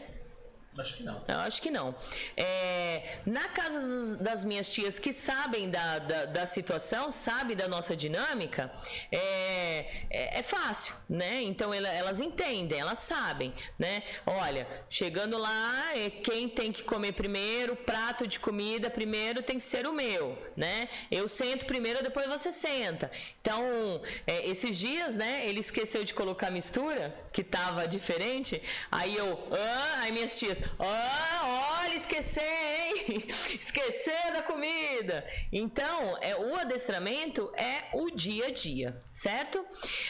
[0.78, 1.22] Acho que não.
[1.28, 1.94] Eu acho que não.
[2.38, 7.94] É, na casa das, minhas tias que sabem da, da, da, situação, sabem da nossa
[7.94, 8.72] dinâmica,
[9.12, 11.42] é, é, é fácil, né?
[11.42, 14.02] Então elas entendem, elas sabem, né?
[14.26, 19.66] Olha, chegando lá, é, quem tem que comer primeiro, prato de comida primeiro tem que
[19.66, 20.88] ser o meu, né?
[21.12, 23.12] Eu sento primeiro, depois você senta.
[23.42, 25.46] Então, é, esses dias, né?
[25.46, 28.62] Ele esqueceu de colocar mistura, que tava diferente.
[28.90, 33.26] Aí eu, ah, aí minhas tias, ah, olha, esquecer, hein?
[33.60, 35.26] Esquecer da comida.
[35.52, 39.66] Então, é, o adestramento é o dia a dia, certo?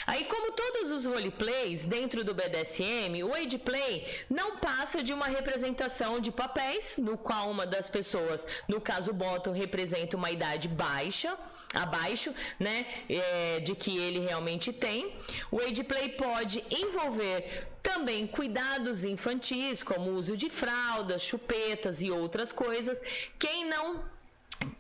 [0.06, 5.28] Aí, como todos os roleplays dentro do BDSM, o Age Play não passa de uma
[5.28, 10.68] representação de papéis, no qual uma das pessoas, no caso o Bottom, representa uma idade
[10.68, 11.38] baixa
[11.74, 15.14] abaixo, né, é, de que ele realmente tem.
[15.50, 22.52] O age play pode envolver também cuidados infantis, como uso de fraldas, chupetas e outras
[22.52, 23.02] coisas.
[23.40, 24.04] Quem não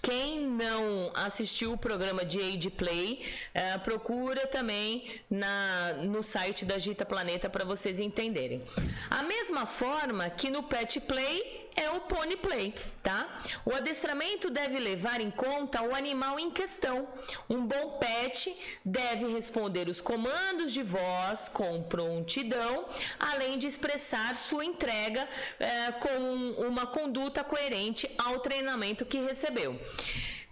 [0.01, 3.25] quem não assistiu o programa de Age Play,
[3.55, 8.61] uh, procura também na, no site da Gita Planeta para vocês entenderem.
[9.09, 13.41] A mesma forma que no Pet Play é o Pony Play, tá?
[13.65, 17.07] O adestramento deve levar em conta o animal em questão.
[17.49, 22.85] Um bom pet deve responder os comandos de voz com prontidão,
[23.19, 29.79] além de expressar sua entrega uh, com uma conduta coerente ao treinamento que recebeu.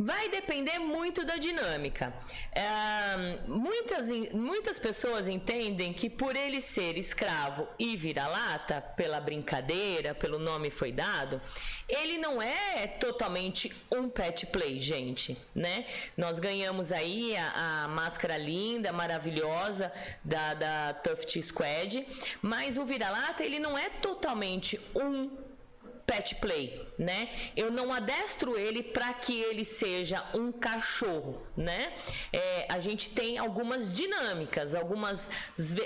[0.02, 2.14] Vai depender muito da dinâmica.
[2.54, 10.39] É, muitas, muitas pessoas entendem que por ele ser escravo e vira-lata, pela brincadeira, pelo
[10.39, 11.41] nome foi dado,
[11.86, 15.86] ele não é totalmente um pet play, gente, né?
[16.16, 19.91] Nós ganhamos aí a, a máscara linda, maravilhosa
[20.24, 22.08] da, da Tuft Squad,
[22.41, 25.49] mas o vira-lata ele não é totalmente um
[26.10, 27.30] pet play, né?
[27.55, 31.93] Eu não adestro ele para que ele seja um cachorro, né?
[32.34, 35.30] É, a gente tem algumas dinâmicas, algumas,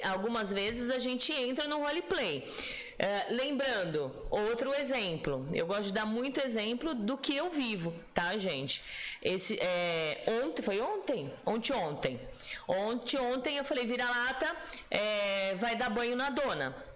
[0.09, 2.49] algumas vezes a gente entra no roleplay.
[2.97, 8.37] É, lembrando, outro exemplo, eu gosto de dar muito exemplo do que eu vivo, tá,
[8.37, 8.81] gente?
[9.21, 11.33] Esse, é, ontem, foi ontem?
[11.45, 12.19] Ontem, ontem.
[12.65, 14.55] Ontem, ontem eu falei, vira-lata,
[14.89, 16.92] é, vai dar banho na dona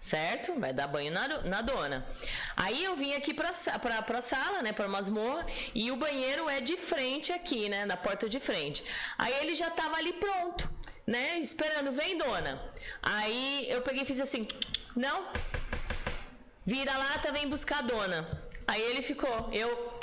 [0.00, 0.58] certo?
[0.58, 2.06] Vai dar banho na, na dona.
[2.56, 6.60] Aí eu vim aqui pra, pra, pra sala, né, pra masmorra, e o banheiro é
[6.60, 8.82] de frente aqui, né, na porta de frente.
[9.18, 10.68] Aí ele já tava ali pronto,
[11.06, 12.62] né, esperando, vem dona.
[13.02, 14.46] Aí eu peguei e fiz assim,
[14.96, 15.28] não,
[16.64, 18.50] vira lata, vem buscar a dona.
[18.66, 19.99] Aí ele ficou, eu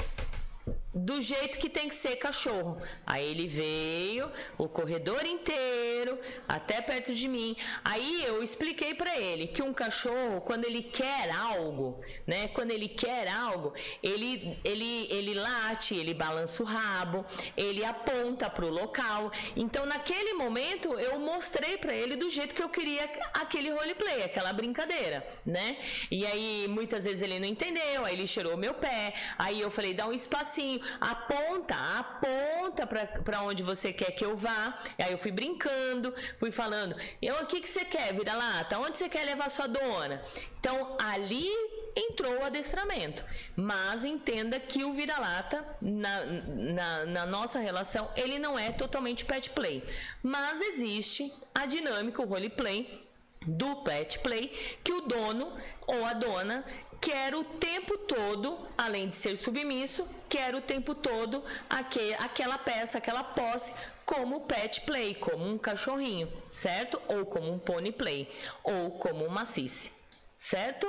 [0.98, 2.82] do jeito que tem que ser cachorro.
[3.06, 7.56] Aí ele veio o corredor inteiro até perto de mim.
[7.84, 12.48] Aí eu expliquei para ele que um cachorro, quando ele quer algo, né?
[12.50, 17.26] Quando ele quer algo, ele ele ele late, ele balança o rabo,
[17.56, 19.32] ele aponta para o local.
[19.56, 24.52] Então naquele momento eu mostrei para ele do jeito que eu queria aquele roleplay, aquela
[24.54, 25.78] brincadeira, né?
[26.10, 29.93] E aí muitas vezes ele não entendeu, aí ele cheirou meu pé, aí eu falei
[29.93, 34.78] dá um espacinho, aponta, aponta para onde você quer que eu vá.
[34.98, 38.80] Aí eu fui brincando, fui falando, eu, o que, que você quer, vira lata?
[38.80, 40.22] Onde você quer levar sua dona?
[40.60, 41.50] Então ali
[41.98, 43.24] entrou o adestramento.
[43.56, 49.50] Mas entenda que o vira-lata, na, na, na, nossa relação, ele não é totalmente pet
[49.50, 49.84] play.
[50.22, 53.08] Mas existe a dinâmica, o roleplay
[53.46, 54.50] do pet play,
[54.84, 55.54] que o dono
[55.88, 56.66] ou a dona
[57.00, 63.24] quer o tempo todo, além de ser submisso, quer o tempo todo aquela peça, aquela
[63.24, 63.72] posse,
[64.06, 67.02] como pet play, como um cachorrinho, certo?
[67.08, 68.30] Ou como um pony play,
[68.64, 69.95] ou como um macice.
[70.39, 70.88] Certo?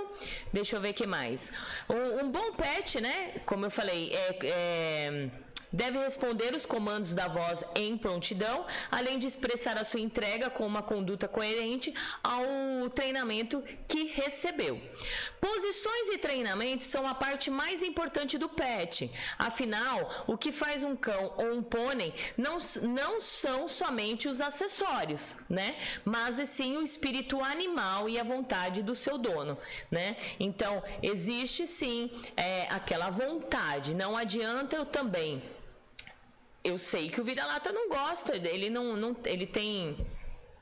[0.53, 1.51] Deixa eu ver o que mais.
[1.89, 3.41] Um, um, bom pet, né?
[3.47, 5.31] Como eu falei, é, é
[5.73, 10.67] Deve responder os comandos da voz em prontidão, além de expressar a sua entrega com
[10.67, 11.93] uma conduta coerente
[12.23, 14.81] ao treinamento que recebeu.
[15.41, 19.11] Posições e treinamentos são a parte mais importante do pet.
[19.39, 25.35] Afinal, o que faz um cão ou um pônei não, não são somente os acessórios,
[25.49, 25.77] né?
[26.05, 29.59] Mas sim o espírito animal e a vontade do seu dono,
[29.91, 30.17] né?
[30.41, 33.95] Então, existe sim é, aquela vontade.
[33.95, 35.43] Não adianta eu também
[36.69, 39.97] eu sei que o vira-lata não gosta, ele não, não ele tem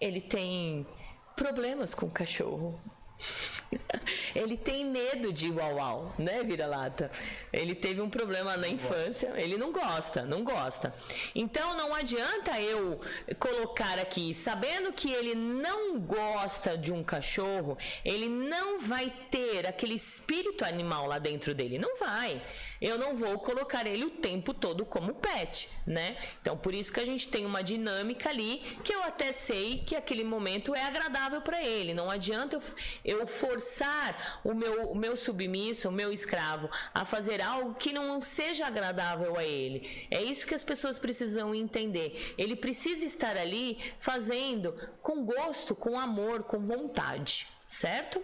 [0.01, 0.87] ele tem
[1.35, 2.81] problemas com o cachorro.
[4.35, 7.11] ele tem medo de uau-uau, né, vira-lata?
[7.53, 10.95] Ele teve um problema na infância, ele não gosta, não gosta.
[11.35, 13.01] Então não adianta eu
[13.39, 19.95] colocar aqui, sabendo que ele não gosta de um cachorro, ele não vai ter aquele
[19.95, 22.43] espírito animal lá dentro dele, não vai.
[22.81, 26.17] Eu não vou colocar ele o tempo todo como pet, né?
[26.41, 29.97] Então por isso que a gente tem uma dinâmica ali que eu até sei que
[29.97, 31.95] aquele momento é agradável para ele.
[31.95, 32.57] Não adianta
[33.05, 37.93] eu, eu forçar o meu, o meu submisso, o meu escravo, a fazer algo que
[37.93, 40.07] não seja agradável a ele.
[40.11, 42.35] É isso que as pessoas precisam entender.
[42.37, 48.23] Ele precisa estar ali fazendo com gosto, com amor, com vontade, certo?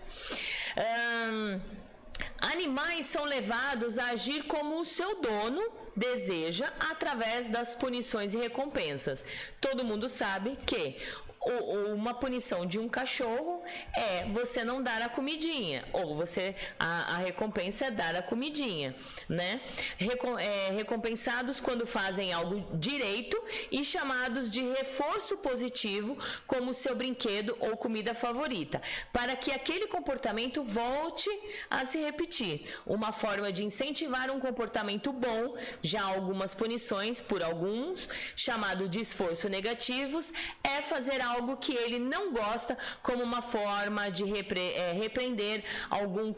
[2.38, 5.62] Animais são levados a agir como o seu dono
[5.96, 9.22] deseja através das punições e recompensas.
[9.60, 10.96] Todo mundo sabe que
[11.44, 13.62] uma punição de um cachorro
[13.92, 18.94] é você não dar a comidinha ou você a, a recompensa é dar a comidinha,
[19.28, 19.60] né?
[19.96, 26.16] Recom, é, recompensados quando fazem algo direito e chamados de reforço positivo
[26.46, 28.80] como seu brinquedo ou comida favorita,
[29.12, 31.28] para que aquele comportamento volte
[31.68, 32.68] a se repetir.
[32.86, 39.48] Uma forma de incentivar um comportamento bom, já algumas punições por alguns, chamado de esforço
[39.48, 40.32] negativos,
[40.62, 45.64] é fazer algo algo que ele não gosta como uma forma de repre, é, repreender
[45.90, 46.32] algum,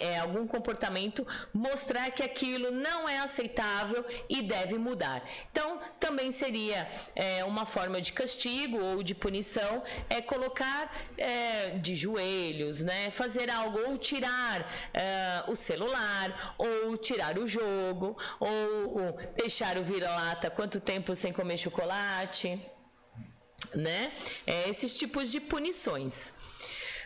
[0.00, 5.22] é, algum comportamento, mostrar que aquilo não é aceitável e deve mudar.
[5.50, 10.82] Então, também seria é, uma forma de castigo ou de punição é colocar
[11.16, 13.10] é, de joelhos, né?
[13.10, 14.58] Fazer algo ou tirar
[14.92, 21.32] é, o celular ou tirar o jogo ou, ou deixar o vira-lata quanto tempo sem
[21.32, 22.60] comer chocolate
[23.74, 24.12] né?
[24.46, 26.32] É, esses tipos de punições.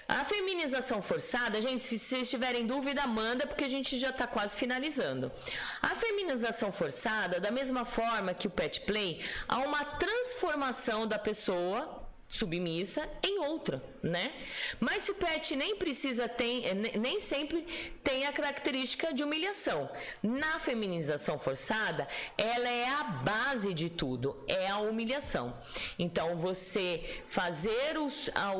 [0.06, 4.54] A feminização forçada, gente, se vocês tiverem dúvida, manda, porque a gente já está quase
[4.54, 5.32] finalizando.
[5.80, 12.03] A feminização forçada, da mesma forma que o pet play, há uma transformação da pessoa
[12.34, 14.32] submissa em outra, né?
[14.80, 17.64] Mas se o pet nem precisa tem, eh, nem sempre
[18.02, 19.88] tem a característica de humilhação.
[20.20, 25.56] Na feminização forçada, ela é a base de tudo, é a humilhação.
[25.96, 28.08] Então você fazer o,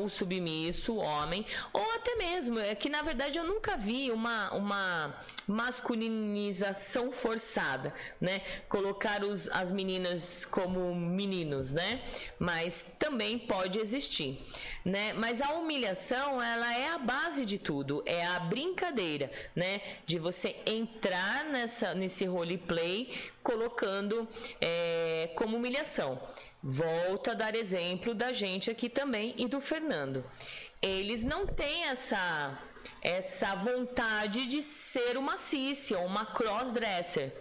[0.01, 4.53] o submisso, o homem, ou até mesmo, é que na verdade eu nunca vi uma,
[4.53, 8.41] uma masculinização forçada, né?
[8.69, 12.01] Colocar os, as meninas como meninos, né?
[12.39, 14.39] Mas também pode pode existir,
[14.83, 15.13] né?
[15.13, 19.81] Mas a humilhação, ela é a base de tudo, é a brincadeira, né?
[20.05, 23.11] De você entrar nessa, nesse roleplay
[23.41, 24.27] colocando
[24.61, 26.21] é, como humilhação.
[26.61, 30.23] Volto a dar exemplo da gente aqui também e do Fernando.
[30.79, 32.61] Eles não têm essa
[33.01, 37.33] essa vontade de ser uma cis ou uma crossdresser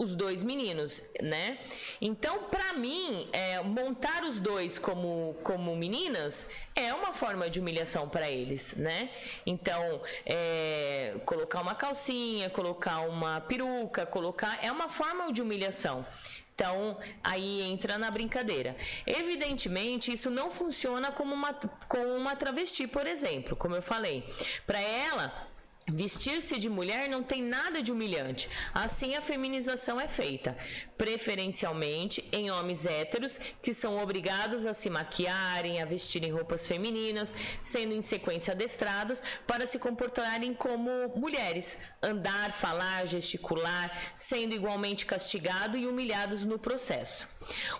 [0.00, 1.58] os dois meninos, né?
[2.00, 8.08] Então, para mim, é, montar os dois como, como meninas é uma forma de humilhação
[8.08, 9.10] para eles, né?
[9.44, 16.06] Então, é, colocar uma calcinha, colocar uma peruca, colocar é uma forma de humilhação.
[16.54, 18.76] Então, aí entra na brincadeira.
[19.06, 21.52] Evidentemente, isso não funciona como uma,
[21.88, 24.24] com uma travesti, por exemplo, como eu falei.
[24.66, 25.49] Para ela,
[25.92, 28.48] Vestir-se de mulher não tem nada de humilhante.
[28.72, 30.56] Assim a feminização é feita,
[30.96, 37.94] preferencialmente em homens héteros que são obrigados a se maquiarem, a vestirem roupas femininas, sendo
[37.94, 45.86] em sequência adestrados para se comportarem como mulheres, andar, falar, gesticular, sendo igualmente castigados e
[45.86, 47.28] humilhados no processo.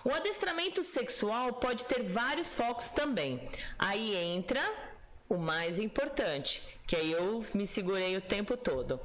[0.03, 3.41] O adestramento sexual pode ter vários focos também.
[3.79, 4.61] Aí entra
[5.31, 6.61] o mais importante,
[6.91, 8.99] que aí eu me segurei o tempo todo.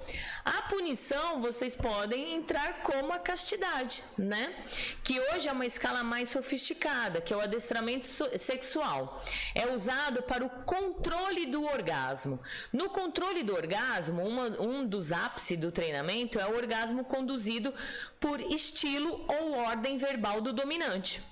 [0.45, 4.57] A punição, vocês podem entrar como a castidade, né?
[5.05, 8.05] Que hoje é uma escala mais sofisticada, que é o adestramento
[8.41, 9.23] sexual.
[9.55, 12.41] É usado para o controle do orgasmo.
[12.73, 17.73] No controle do orgasmo, uma, um dos ápices do treinamento é o orgasmo conduzido
[18.19, 21.23] por estilo ou ordem verbal do dominante.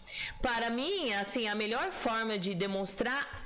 [0.40, 3.43] Para mim, assim, a melhor forma de demonstrar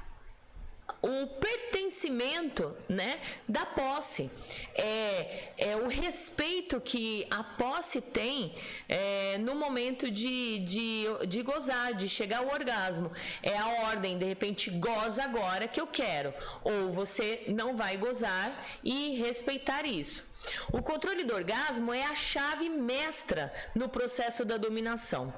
[1.00, 4.30] o pertencimento né, da posse.
[4.74, 8.54] É, é o respeito que a posse tem
[8.88, 13.12] é, no momento de, de, de gozar, de chegar ao orgasmo.
[13.42, 16.34] É a ordem, de repente, goza agora que eu quero.
[16.64, 20.26] Ou você não vai gozar e respeitar isso.
[20.72, 25.32] O controle do orgasmo é a chave mestra no processo da dominação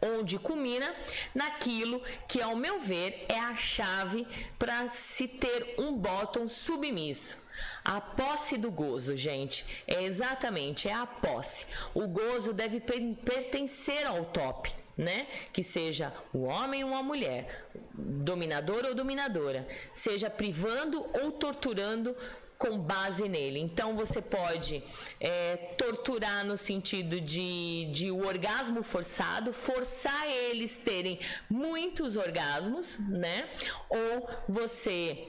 [0.00, 0.94] onde culmina
[1.34, 4.26] naquilo que, ao meu ver, é a chave
[4.58, 7.42] para se ter um bottom submisso.
[7.84, 11.66] A posse do gozo, gente, é exatamente é a posse.
[11.94, 15.26] O gozo deve pertencer ao top, né?
[15.52, 22.16] Que seja o homem ou a mulher, dominador ou dominadora, seja privando ou torturando
[22.58, 23.60] com base nele.
[23.60, 24.82] Então você pode
[25.20, 31.18] é, torturar no sentido de, de o orgasmo forçado, forçar eles terem
[31.48, 33.48] muitos orgasmos, né?
[33.88, 35.28] Ou você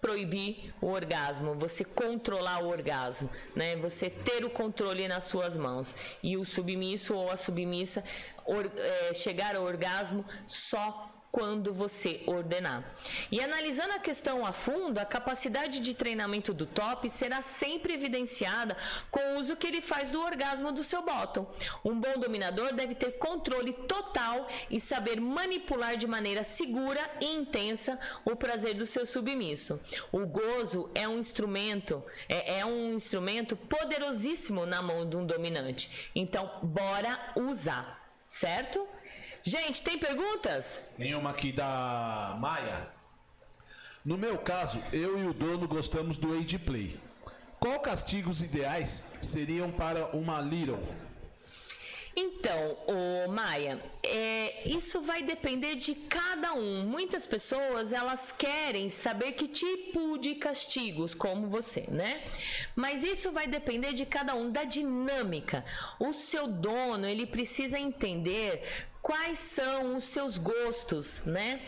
[0.00, 3.76] proibir o orgasmo, você controlar o orgasmo, né?
[3.76, 8.04] Você ter o controle nas suas mãos e o submisso ou a submissa
[8.44, 12.82] or, é, chegar ao orgasmo só quando você ordenar.
[13.30, 18.74] E analisando a questão a fundo, a capacidade de treinamento do top será sempre evidenciada
[19.10, 21.46] com o uso que ele faz do orgasmo do seu bottom.
[21.84, 27.98] Um bom dominador deve ter controle total e saber manipular de maneira segura e intensa
[28.24, 29.78] o prazer do seu submisso.
[30.10, 36.10] O gozo é um instrumento, é, é um instrumento poderosíssimo na mão de um dominante.
[36.14, 38.88] Então, bora usar, certo?
[39.46, 40.80] Gente, tem perguntas?
[40.98, 42.88] Nenhuma aqui da Maia.
[44.04, 46.98] No meu caso, eu e o dono gostamos do age play.
[47.60, 50.82] Qual castigos ideais seriam para uma Little?
[52.18, 56.84] Então, o Maia, é, isso vai depender de cada um.
[56.84, 62.24] Muitas pessoas elas querem saber que tipo de castigos, como você, né?
[62.74, 65.64] Mas isso vai depender de cada um, da dinâmica.
[66.00, 68.62] O seu dono ele precisa entender
[69.06, 71.60] quais são os seus gostos, né?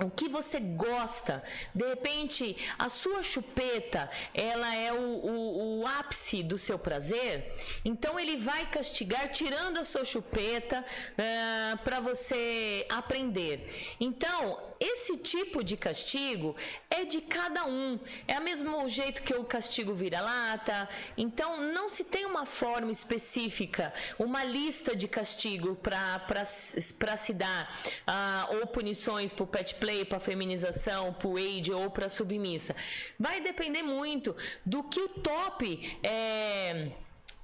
[0.00, 1.40] o que você gosta.
[1.72, 7.54] De repente, a sua chupeta, ela é o, o, o ápice do seu prazer.
[7.84, 13.94] Então, ele vai castigar tirando a sua chupeta uh, ah, para você aprender.
[14.00, 16.56] Então, esse tipo de castigo
[16.88, 18.00] é de cada um.
[18.26, 20.88] É o mesmo jeito que eu castigo vira-lata.
[21.18, 28.48] Então, não se tem uma forma específica, uma lista de castigo para se dar, ah,
[28.52, 32.74] ou punições para o pet play, para feminização, para o age ou para submissa.
[33.18, 34.34] Vai depender muito
[34.64, 36.90] do que o top é,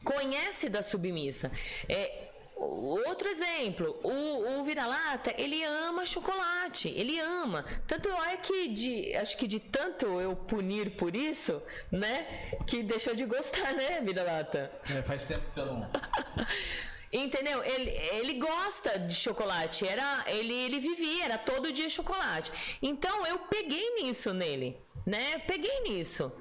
[0.03, 1.51] conhece da submissa.
[1.89, 2.26] É,
[2.57, 7.67] Outro exemplo, o, o vira-lata, ele ama chocolate, ele ama.
[7.87, 11.63] Tanto é que, de, acho que de tanto eu punir por isso,
[11.93, 14.73] né, que deixou de gostar, né, vira-lata?
[14.91, 15.91] É, faz tempo que eu não...
[17.13, 17.63] Entendeu?
[17.63, 22.51] Ele, ele gosta de chocolate, era, ele, ele vivia, era todo dia chocolate.
[22.83, 25.39] Então eu peguei nisso nele, né?
[25.47, 26.33] Peguei nisso.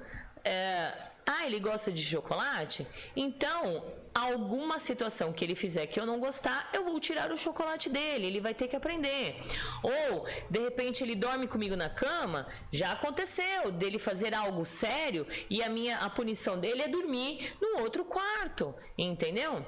[0.42, 0.92] É,
[1.24, 2.86] ah, ele gosta de chocolate?
[3.14, 3.84] Então
[4.16, 8.26] alguma situação que ele fizer que eu não gostar, eu vou tirar o chocolate dele,
[8.26, 9.36] ele vai ter que aprender.
[9.82, 15.62] Ou, de repente, ele dorme comigo na cama, já aconteceu dele fazer algo sério e
[15.62, 19.64] a minha a punição dele é dormir no outro quarto, entendeu?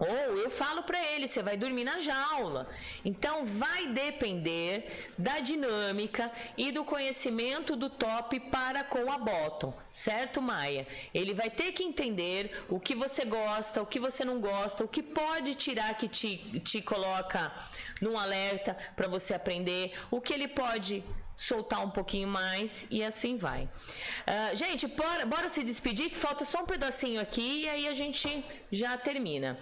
[0.00, 2.66] Ou eu falo para ele, você vai dormir na jaula.
[3.04, 10.40] Então vai depender da dinâmica e do conhecimento do top para com a bottom, certo,
[10.40, 10.86] Maia?
[11.12, 14.88] Ele vai ter que entender o que você gosta, o que você não gosta, o
[14.88, 17.52] que pode tirar que te, te coloca
[18.00, 21.04] num alerta para você aprender, o que ele pode
[21.40, 23.62] soltar um pouquinho mais e assim vai.
[23.62, 27.94] Uh, gente, bora, bora, se despedir, que falta só um pedacinho aqui e aí a
[27.94, 29.58] gente já termina.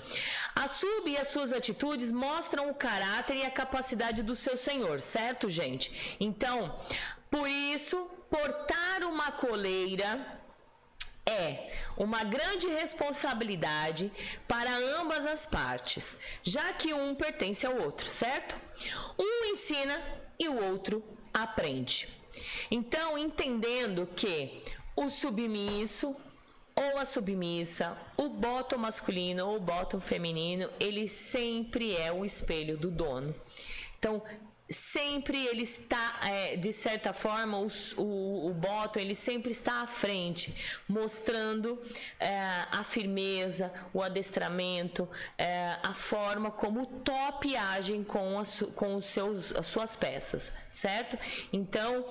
[0.57, 5.01] A sub e as suas atitudes mostram o caráter e a capacidade do seu senhor,
[5.01, 6.17] certo, gente?
[6.19, 6.77] Então,
[7.31, 7.97] por isso,
[8.29, 10.37] portar uma coleira
[11.25, 14.11] é uma grande responsabilidade
[14.49, 18.57] para ambas as partes, já que um pertence ao outro, certo?
[19.17, 20.03] Um ensina
[20.41, 22.09] e o outro aprende.
[22.71, 24.63] Então, entendendo que
[24.95, 26.15] o submisso
[26.75, 32.77] ou a submissa, o bottom masculino ou o bottom feminino, ele sempre é o espelho
[32.77, 33.35] do dono.
[33.99, 34.23] Então,
[34.71, 39.87] sempre ele está, é, de certa forma, o, o, o Bottom ele sempre está à
[39.87, 40.55] frente,
[40.89, 41.81] mostrando
[42.21, 42.39] é,
[42.71, 49.07] a firmeza, o adestramento, é, a forma como o top age com, as, com os
[49.07, 51.19] seus, as suas peças, certo?
[51.53, 52.05] Então,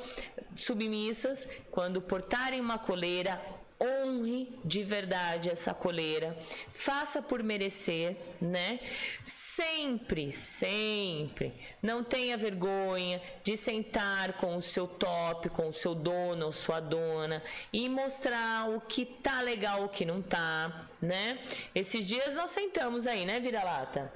[0.55, 3.39] submissas, quando portarem uma coleira,
[3.81, 6.37] honre de verdade essa coleira,
[6.73, 8.79] faça por merecer, né?
[9.23, 16.47] Sempre, sempre, não tenha vergonha de sentar com o seu top, com o seu dono
[16.47, 17.41] ou sua dona
[17.71, 21.39] e mostrar o que tá legal, o que não tá, né?
[21.73, 24.11] Esses dias nós sentamos aí, né, vira-lata?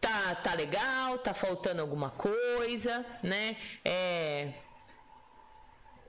[0.00, 3.56] Tá, tá legal, tá faltando alguma coisa, né?
[3.84, 4.52] É,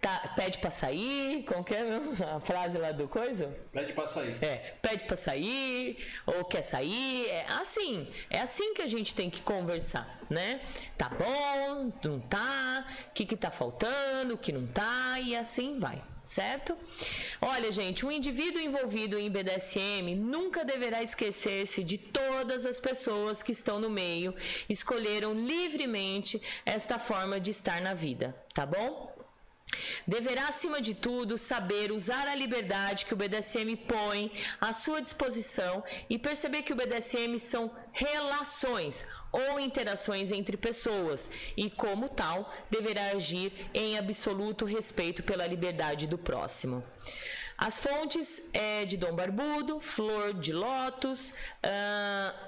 [0.08, 2.00] Tá, pede pra sair, como que é
[2.34, 3.54] a frase lá do coisa?
[3.74, 4.42] Pede pra sair.
[4.42, 9.30] É, pede pra sair, ou quer sair, é assim, é assim que a gente tem
[9.30, 10.62] que conversar, né?
[10.98, 15.78] Tá bom, não tá, o que que tá faltando, o que não tá, e assim
[15.78, 16.78] vai certo?
[17.42, 23.54] Olha, gente, um indivíduo envolvido em BDSM nunca deverá esquecer-se de todas as pessoas que
[23.54, 24.36] estão no meio,
[24.68, 29.16] escolheram livremente esta forma de estar na vida, tá bom?
[30.07, 35.84] Deverá, acima de tudo, saber usar a liberdade que o BDSM põe à sua disposição
[36.10, 43.11] e perceber que o BDSM são relações ou interações entre pessoas e, como tal, deverá
[43.11, 46.84] agir em absoluto respeito pela liberdade do próximo.
[47.57, 52.47] As fontes é de Dom Barbudo, Flor de Lótus, uh,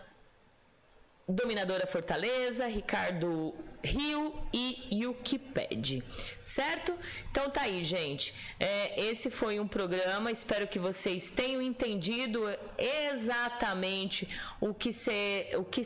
[1.30, 3.54] Dominadora Fortaleza, Ricardo
[3.84, 6.04] Rio e Wikiped,
[6.42, 6.94] certo?
[7.32, 8.34] Então tá aí, gente.
[8.60, 10.32] É, esse foi um programa.
[10.32, 12.42] Espero que vocês tenham entendido
[12.78, 14.28] exatamente
[14.60, 15.82] o que ser, o que,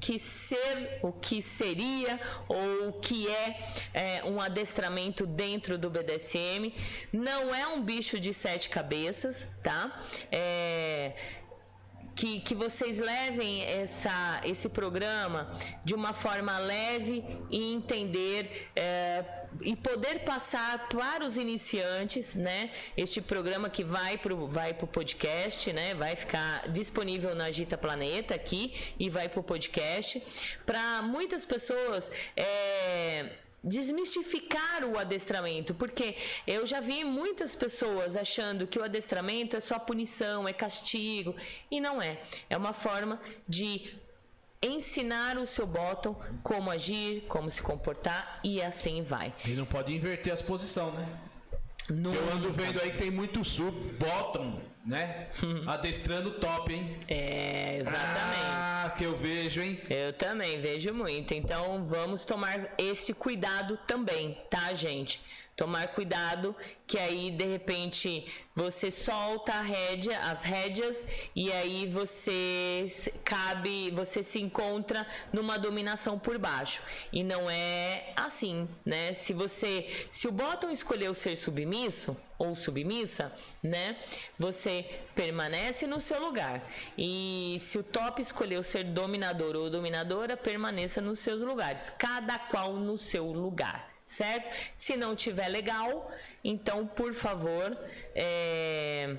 [0.00, 3.60] que ser, o que seria ou o que é,
[3.94, 6.74] é um adestramento dentro do BDSM.
[7.12, 10.02] Não é um bicho de sete cabeças, tá?
[10.30, 11.12] É
[12.14, 15.50] que, que vocês levem essa, esse programa
[15.84, 19.24] de uma forma leve e entender é,
[19.60, 22.70] e poder passar para os iniciantes, né?
[22.96, 25.94] Este programa que vai para o vai pro podcast, né?
[25.94, 30.22] Vai ficar disponível na Agita Planeta aqui e vai para o podcast.
[30.64, 33.30] Para muitas pessoas, é,
[33.62, 36.16] desmistificar o adestramento, porque
[36.46, 41.34] eu já vi muitas pessoas achando que o adestramento é só punição, é castigo,
[41.70, 42.20] e não é.
[42.50, 43.94] É uma forma de
[44.62, 49.32] ensinar o seu bottom como agir, como se comportar e assim vai.
[49.44, 51.08] E não pode inverter as posições, né?
[51.90, 52.14] No...
[52.14, 55.28] Eu ando vendo aí que tem muito sub, bottom, né?
[55.66, 56.96] Adestrando top, hein?
[57.08, 58.42] É, exatamente.
[58.44, 59.80] Ah, que eu vejo, hein?
[59.88, 61.32] Eu também vejo muito.
[61.34, 65.20] Então vamos tomar este cuidado também, tá, gente?
[65.54, 66.56] Tomar cuidado
[66.86, 71.06] que aí de repente você solta a rédea, as rédeas
[71.36, 72.90] e aí você
[73.22, 76.80] cabe, você se encontra numa dominação por baixo.
[77.12, 79.12] E não é assim, né?
[79.12, 83.30] Se você, se o bottom escolheu ser submisso ou submissa,
[83.62, 83.96] né?
[84.38, 86.62] Você permanece no seu lugar.
[86.96, 92.72] E se o top escolheu ser dominador ou dominadora, permaneça nos seus lugares, cada qual
[92.72, 94.50] no seu lugar certo?
[94.76, 96.10] Se não tiver legal,
[96.44, 97.76] então por favor,
[98.14, 99.16] é,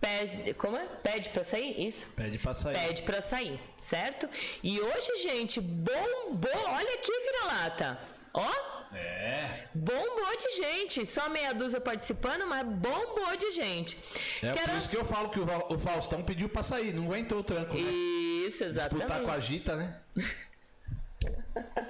[0.00, 0.86] pede, como é?
[1.02, 2.06] Pede para sair, isso?
[2.16, 2.74] Pede pra sair.
[2.74, 4.28] Pede para sair, certo?
[4.62, 7.98] E hoje, gente, bombou, olha aqui, vira-lata,
[8.32, 8.80] ó.
[8.92, 9.68] É.
[9.72, 13.96] Bombou de gente, só meia dúzia participando, mas bombou de gente.
[14.42, 17.38] É Quero- por isso que eu falo que o Faustão pediu pra sair, não aguentou
[17.38, 17.80] o tranco, né?
[17.82, 19.26] Isso, Disputar exatamente.
[19.26, 20.00] com a Gita, né?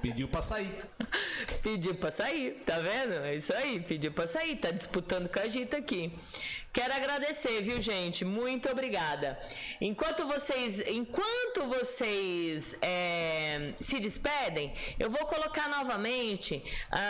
[0.03, 0.75] Pediu pra sair.
[1.63, 3.15] Pediu pra sair, tá vendo?
[3.25, 6.13] É isso aí, pediu pra sair, tá disputando com a Gita aqui.
[6.73, 8.25] Quero agradecer, viu, gente?
[8.25, 9.39] Muito obrigada.
[9.81, 16.63] Enquanto vocês, enquanto vocês é, se despedem, eu vou colocar novamente.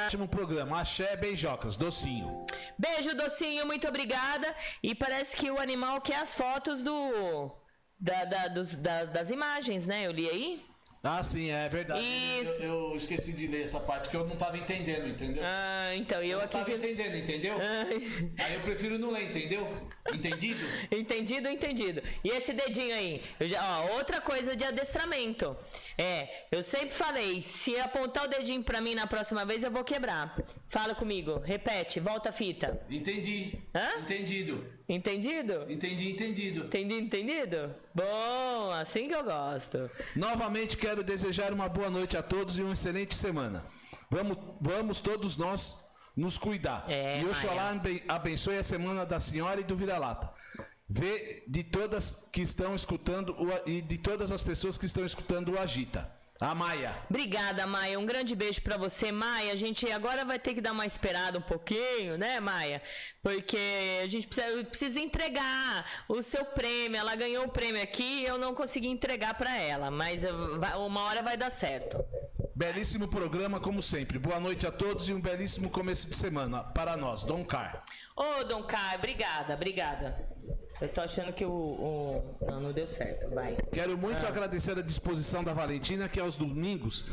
[0.05, 2.45] Último programa, Axé Beijocas, docinho.
[2.79, 4.55] beijo, docinho, muito obrigada.
[4.83, 7.51] E parece que o animal quer as fotos do.
[7.99, 10.07] da- da- dos- da- das imagens, né?
[10.07, 10.70] Eu li aí?
[11.03, 12.03] Ah, sim, é verdade.
[12.03, 12.51] Isso.
[12.61, 15.43] Eu, eu esqueci de ler essa parte que eu não tava entendendo, entendeu?
[15.47, 16.53] Ah, então, eu não aqui.
[16.53, 17.57] tava de- entendendo, entendeu?
[17.59, 18.31] Ai.
[18.39, 19.67] Aí eu prefiro não ler, entendeu?
[20.13, 20.61] Entendido?
[20.93, 22.03] Entendido, entendido.
[22.23, 23.23] E esse dedinho aí?
[23.39, 25.57] Eu já, ó, outra coisa de adestramento.
[25.97, 29.85] É, eu sempre falei, se apontar o dedinho pra mim na próxima vez, eu vou
[29.85, 30.37] quebrar.
[30.69, 32.79] Fala comigo, repete, volta a fita.
[32.91, 33.59] Entendi.
[33.75, 34.01] Hã?
[34.01, 34.67] Entendido.
[34.95, 35.67] Entendido?
[35.69, 36.65] Entendi, entendido.
[36.67, 37.75] Entendido, entendido?
[37.95, 39.89] Bom, assim que eu gosto.
[40.17, 43.65] Novamente quero desejar uma boa noite a todos e uma excelente semana.
[44.11, 46.85] Vamos, vamos todos nós nos cuidar.
[46.89, 47.71] É, e Oxalá Maia.
[47.77, 50.29] aben- abençoe a semana da senhora e do vira-lata.
[50.89, 55.53] Vê de todas que estão escutando o e de todas as pessoas que estão escutando
[55.53, 56.11] o Agita.
[56.41, 56.97] A Maia.
[57.11, 57.99] Obrigada, Maia.
[58.01, 59.53] Um grande beijo pra você, Maia.
[59.53, 62.81] A gente agora vai ter que dar uma esperada um pouquinho, né, Maia?
[63.23, 63.59] Porque
[64.03, 66.99] a gente precisa, eu preciso entregar o seu prêmio.
[66.99, 71.23] Ela ganhou o prêmio aqui e eu não consegui entregar pra ela, mas uma hora
[71.23, 72.03] vai dar certo.
[72.57, 74.19] Belíssimo programa, como sempre.
[74.19, 77.85] Boa noite a todos e um belíssimo começo de semana para nós, Dom Car.
[78.17, 80.27] Ô, Dom Caio, obrigada, obrigada.
[80.81, 83.29] Eu tô achando que o, o- Não, não deu certo.
[83.31, 83.57] Vai.
[83.73, 87.05] Quero muito agradecer a disposição da Valentina, que aos domingos,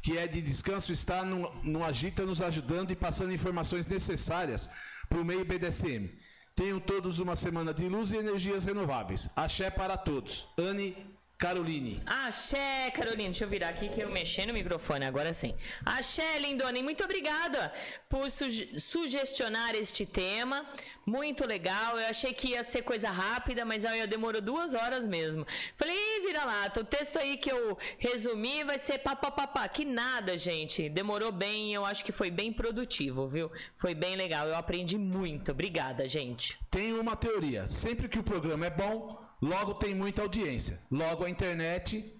[0.00, 4.70] que é de descanso, está no, no Agita nos ajudando e passando informações necessárias
[5.08, 6.08] para o meio BDSM.
[6.54, 9.28] Tenham todos uma semana de luz e energias renováveis.
[9.36, 10.48] Axé para todos.
[10.56, 10.96] Anne
[11.38, 12.02] Caroline.
[12.06, 13.24] Axé, Carolina.
[13.30, 15.54] Deixa eu virar aqui que eu mexi no microfone, agora sim.
[15.84, 17.72] Axé, lindona, e muito obrigada
[18.08, 20.64] por suge- sugestionar este tema.
[21.04, 21.98] Muito legal.
[21.98, 25.46] Eu achei que ia ser coisa rápida, mas aí demorou duas horas mesmo.
[25.74, 29.68] Falei, vira lá, o texto aí que eu resumi vai ser papapá.
[29.68, 30.88] Que nada, gente.
[30.88, 33.50] Demorou bem, eu acho que foi bem produtivo, viu?
[33.76, 34.48] Foi bem legal.
[34.48, 35.52] Eu aprendi muito.
[35.52, 36.58] Obrigada, gente.
[36.70, 37.66] Tenho uma teoria.
[37.66, 40.78] Sempre que o programa é bom, logo tem muita audiência.
[40.90, 42.12] Logo a internet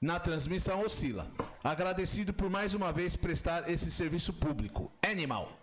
[0.00, 1.26] na transmissão oscila.
[1.62, 4.92] Agradecido por mais uma vez prestar esse serviço público.
[5.02, 5.57] Animal.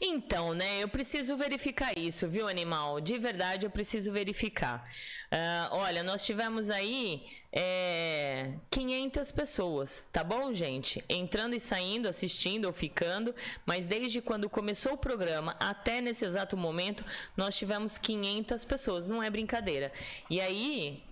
[0.00, 3.00] Então, né, eu preciso verificar isso, viu, animal?
[3.00, 4.82] De verdade, eu preciso verificar.
[5.30, 11.04] Ah, olha, nós tivemos aí é, 500 pessoas, tá bom, gente?
[11.08, 13.34] Entrando e saindo, assistindo ou ficando,
[13.66, 17.04] mas desde quando começou o programa até nesse exato momento,
[17.36, 19.92] nós tivemos 500 pessoas, não é brincadeira.
[20.30, 21.02] E aí,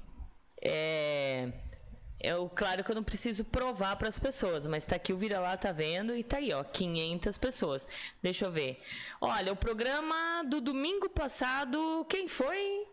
[0.63, 1.53] é.
[2.21, 5.39] Eu, claro que eu não preciso provar para as pessoas, mas tá aqui o vira
[5.39, 6.17] lá, tá vendo?
[6.17, 7.87] E tá aí, ó, 500 pessoas.
[8.23, 8.83] Deixa eu ver.
[9.21, 12.87] Olha, o programa do domingo passado, quem foi?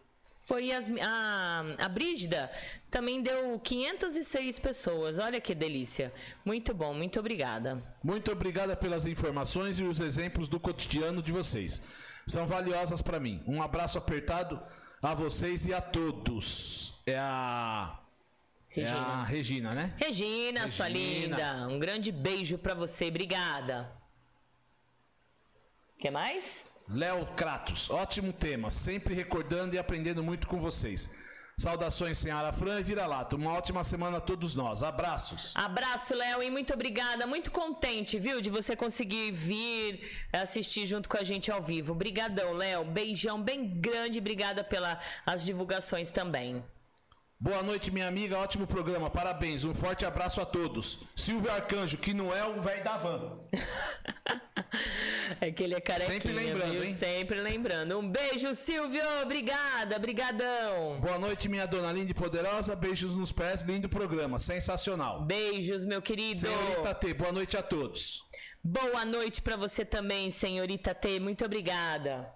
[0.45, 2.51] Foi as- a, a Brígida.
[2.91, 5.17] Também deu 506 pessoas.
[5.17, 6.13] Olha que delícia.
[6.45, 7.81] Muito bom, muito obrigada.
[8.03, 11.81] Muito obrigada pelas informações e os exemplos do cotidiano de vocês.
[12.27, 13.43] São valiosas para mim.
[13.47, 14.61] Um abraço apertado
[15.01, 16.93] a vocês e a todos.
[17.07, 17.99] É a
[18.81, 19.93] é a Regina, né?
[19.97, 21.37] Regina, sua Regina.
[21.37, 21.67] linda.
[21.67, 23.07] Um grande beijo para você.
[23.07, 23.91] Obrigada.
[25.99, 26.63] Quer mais?
[26.87, 31.09] Léo Kratos, ótimo tema, sempre recordando e aprendendo muito com vocês.
[31.57, 33.37] Saudações, senhora Fran e vira-lata.
[33.37, 34.83] Uma ótima semana a todos nós.
[34.83, 35.53] Abraços.
[35.55, 37.25] Abraço, Léo, e muito obrigada.
[37.25, 40.01] Muito contente, viu, de você conseguir vir
[40.33, 41.93] assistir junto com a gente ao vivo.
[41.93, 42.83] Obrigadão, Léo.
[42.83, 44.19] Beijão bem grande.
[44.19, 46.61] Obrigada pelas divulgações também.
[47.45, 48.39] Boa noite, minha amiga.
[48.39, 49.07] Ótimo programa.
[49.07, 49.63] Parabéns.
[49.65, 51.01] Um forte abraço a todos.
[51.15, 53.37] Silvio Arcanjo, que não é o velho da van.
[55.41, 56.83] É que ele é carequinha, Sempre lembrando, viu?
[56.83, 56.93] hein?
[56.95, 57.97] Sempre lembrando.
[57.97, 59.01] Um beijo, Silvio.
[59.23, 60.99] Obrigada, brigadão.
[60.99, 62.75] Boa noite, minha dona linda e poderosa.
[62.75, 63.63] Beijos nos pés.
[63.63, 64.37] Lindo programa.
[64.37, 65.23] Sensacional.
[65.23, 66.39] Beijos, meu querido.
[66.41, 68.23] Senhorita T, boa noite a todos.
[68.63, 71.19] Boa noite pra você também, senhorita T.
[71.19, 72.27] Muito obrigada.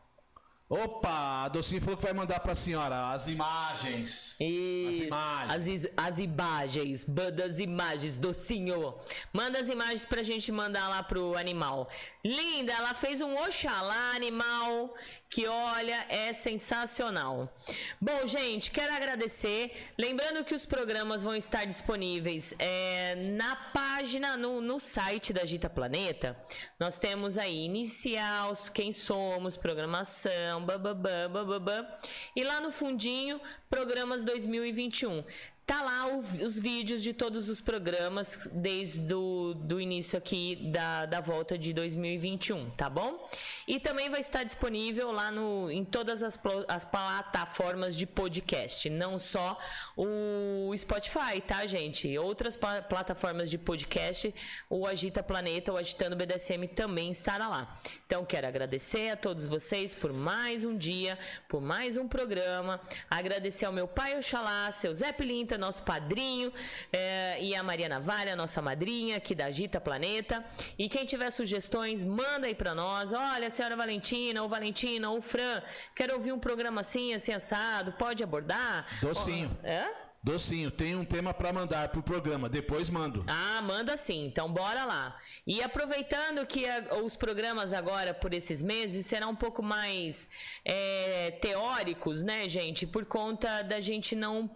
[0.70, 4.36] Opa, a Docinho falou que vai mandar pra senhora as imagens.
[4.40, 5.04] Isso.
[5.04, 5.52] imagens.
[5.52, 7.06] As, is- as imagens.
[7.06, 8.94] Manda as imagens, docinho.
[9.34, 11.90] Manda as imagens pra gente mandar lá pro animal.
[12.24, 14.94] Linda, ela fez um Oxalá animal
[15.30, 17.54] que, olha, é sensacional.
[18.02, 19.92] Bom, gente, quero agradecer.
[19.98, 25.70] Lembrando que os programas vão estar disponíveis é, na página, no, no site da Gita
[25.70, 26.36] Planeta.
[26.80, 31.96] Nós temos aí inicial, quem somos, programação, bababá, bababá.
[32.36, 33.40] E lá no fundinho,
[33.70, 35.24] programas 2021.
[35.70, 41.06] Tá lá o- os vídeos de todos os programas desde o do início aqui da,
[41.06, 43.30] da volta de 2021, tá bom?
[43.68, 49.20] E também vai estar disponível lá no, em todas as, as plataformas de podcast, não
[49.20, 49.60] só
[49.96, 52.18] o Spotify, tá, gente?
[52.18, 54.34] Outras plataformas de podcast,
[54.72, 57.78] o Agita Planeta, o Agitando BDSM também estará lá.
[58.08, 62.82] Então, quero agradecer a todos vocês por mais um dia, por mais um programa.
[63.08, 66.52] Agradecer ao meu pai Oxalá, seu Zé Pilinta, nosso padrinho,
[66.92, 70.44] eh, e a Maria Navalha, nossa madrinha aqui da Agita Planeta.
[70.78, 73.14] E quem tiver sugestões, manda aí pra nós.
[73.14, 75.62] Olha, senhora Valentina, ou Valentina, ou Fran,
[75.96, 78.88] quero ouvir um programa assim, assim, assado, pode abordar?
[79.02, 79.56] Docinho.
[79.64, 79.88] Hã?
[80.22, 82.50] Docinho, tem um tema pra mandar pro programa.
[82.50, 83.24] Depois mando.
[83.26, 84.26] Ah, manda sim.
[84.26, 85.18] Então bora lá.
[85.48, 90.28] E aproveitando que a- os programas agora por esses meses serão um pouco mais
[90.66, 92.86] é, teóricos, né, gente?
[92.86, 94.50] Por conta da gente não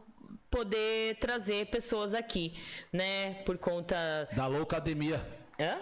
[0.53, 2.53] poder trazer pessoas aqui,
[2.91, 3.41] né?
[3.43, 4.29] Por conta.
[4.33, 5.19] Da loucademia.
[5.59, 5.79] Hã?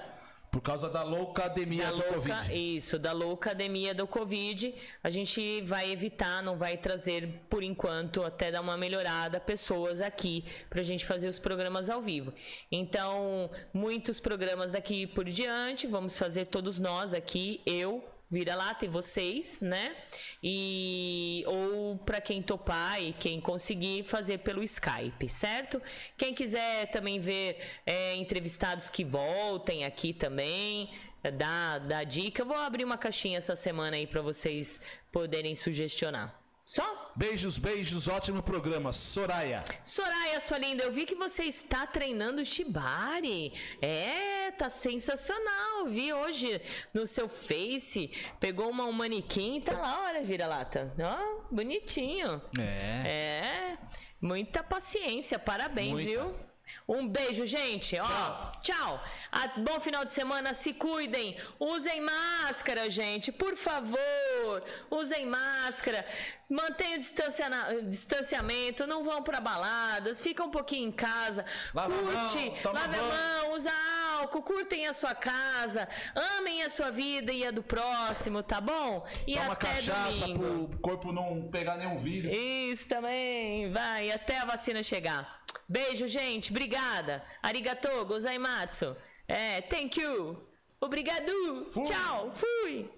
[0.50, 2.76] Por causa da loucademia Da do louca, Covid.
[2.78, 8.52] isso, da loucademia do Covid, a gente vai evitar, não vai trazer por enquanto, até
[8.52, 12.34] dar uma melhorada, pessoas aqui pra gente fazer os programas ao vivo.
[12.70, 18.90] Então, muitos programas daqui por diante, vamos fazer todos nós aqui, eu, vira lá, tem
[18.90, 19.96] vocês, né?
[20.42, 25.82] E ou para quem topar e quem conseguir fazer pelo Skype, certo?
[26.18, 30.90] Quem quiser também ver é, entrevistados que voltem aqui também,
[31.38, 32.42] dá, dá dica.
[32.42, 34.80] Eu vou abrir uma caixinha essa semana aí para vocês
[35.12, 36.41] poderem sugestionar.
[36.72, 37.12] Só?
[37.18, 38.94] Beijos, beijos, ótimo programa.
[38.94, 39.66] Soraya.
[39.84, 43.52] Soraya, sua linda, eu vi que você está treinando Shibari.
[43.82, 45.88] É, tá sensacional.
[45.88, 46.62] Vi hoje
[46.94, 48.10] no seu Face.
[48.40, 50.96] Pegou uma, um manequim, tá lá, olha, vira-lata.
[50.98, 52.42] Ó, bonitinho.
[52.58, 53.06] É.
[53.06, 53.78] É,
[54.22, 56.10] muita paciência, parabéns, Muita.
[56.10, 56.51] viu?
[56.88, 57.98] Um beijo, gente.
[58.00, 59.02] Ó, tchau.
[59.32, 60.54] Ah, bom final de semana.
[60.54, 61.38] Se cuidem.
[61.60, 63.32] Usem máscara, gente.
[63.32, 64.64] Por favor.
[64.90, 66.06] Usem máscara.
[66.50, 67.00] Mantenham
[67.80, 68.86] o distanciamento.
[68.86, 70.20] Não vão para baladas.
[70.22, 71.46] Fica um pouquinho em casa.
[71.74, 72.50] Lava a Curte.
[72.50, 73.54] mão, toma lave a mão.
[73.54, 73.72] Usa
[74.20, 74.42] álcool.
[74.42, 75.88] Curtem a sua casa.
[76.38, 79.06] Amem a sua vida e a do próximo, tá bom?
[79.26, 80.68] E Toma até cachaça domingo.
[80.70, 82.32] pro corpo não pegar nenhum vírus.
[82.36, 85.41] Isso também, vai, até a vacina chegar.
[85.68, 87.24] Beijo, gente, obrigada.
[87.42, 88.96] Arigatou, gozaimatsu.
[89.28, 90.38] É, thank you.
[90.82, 91.32] Obrigado.
[91.86, 92.92] Tchau, fui.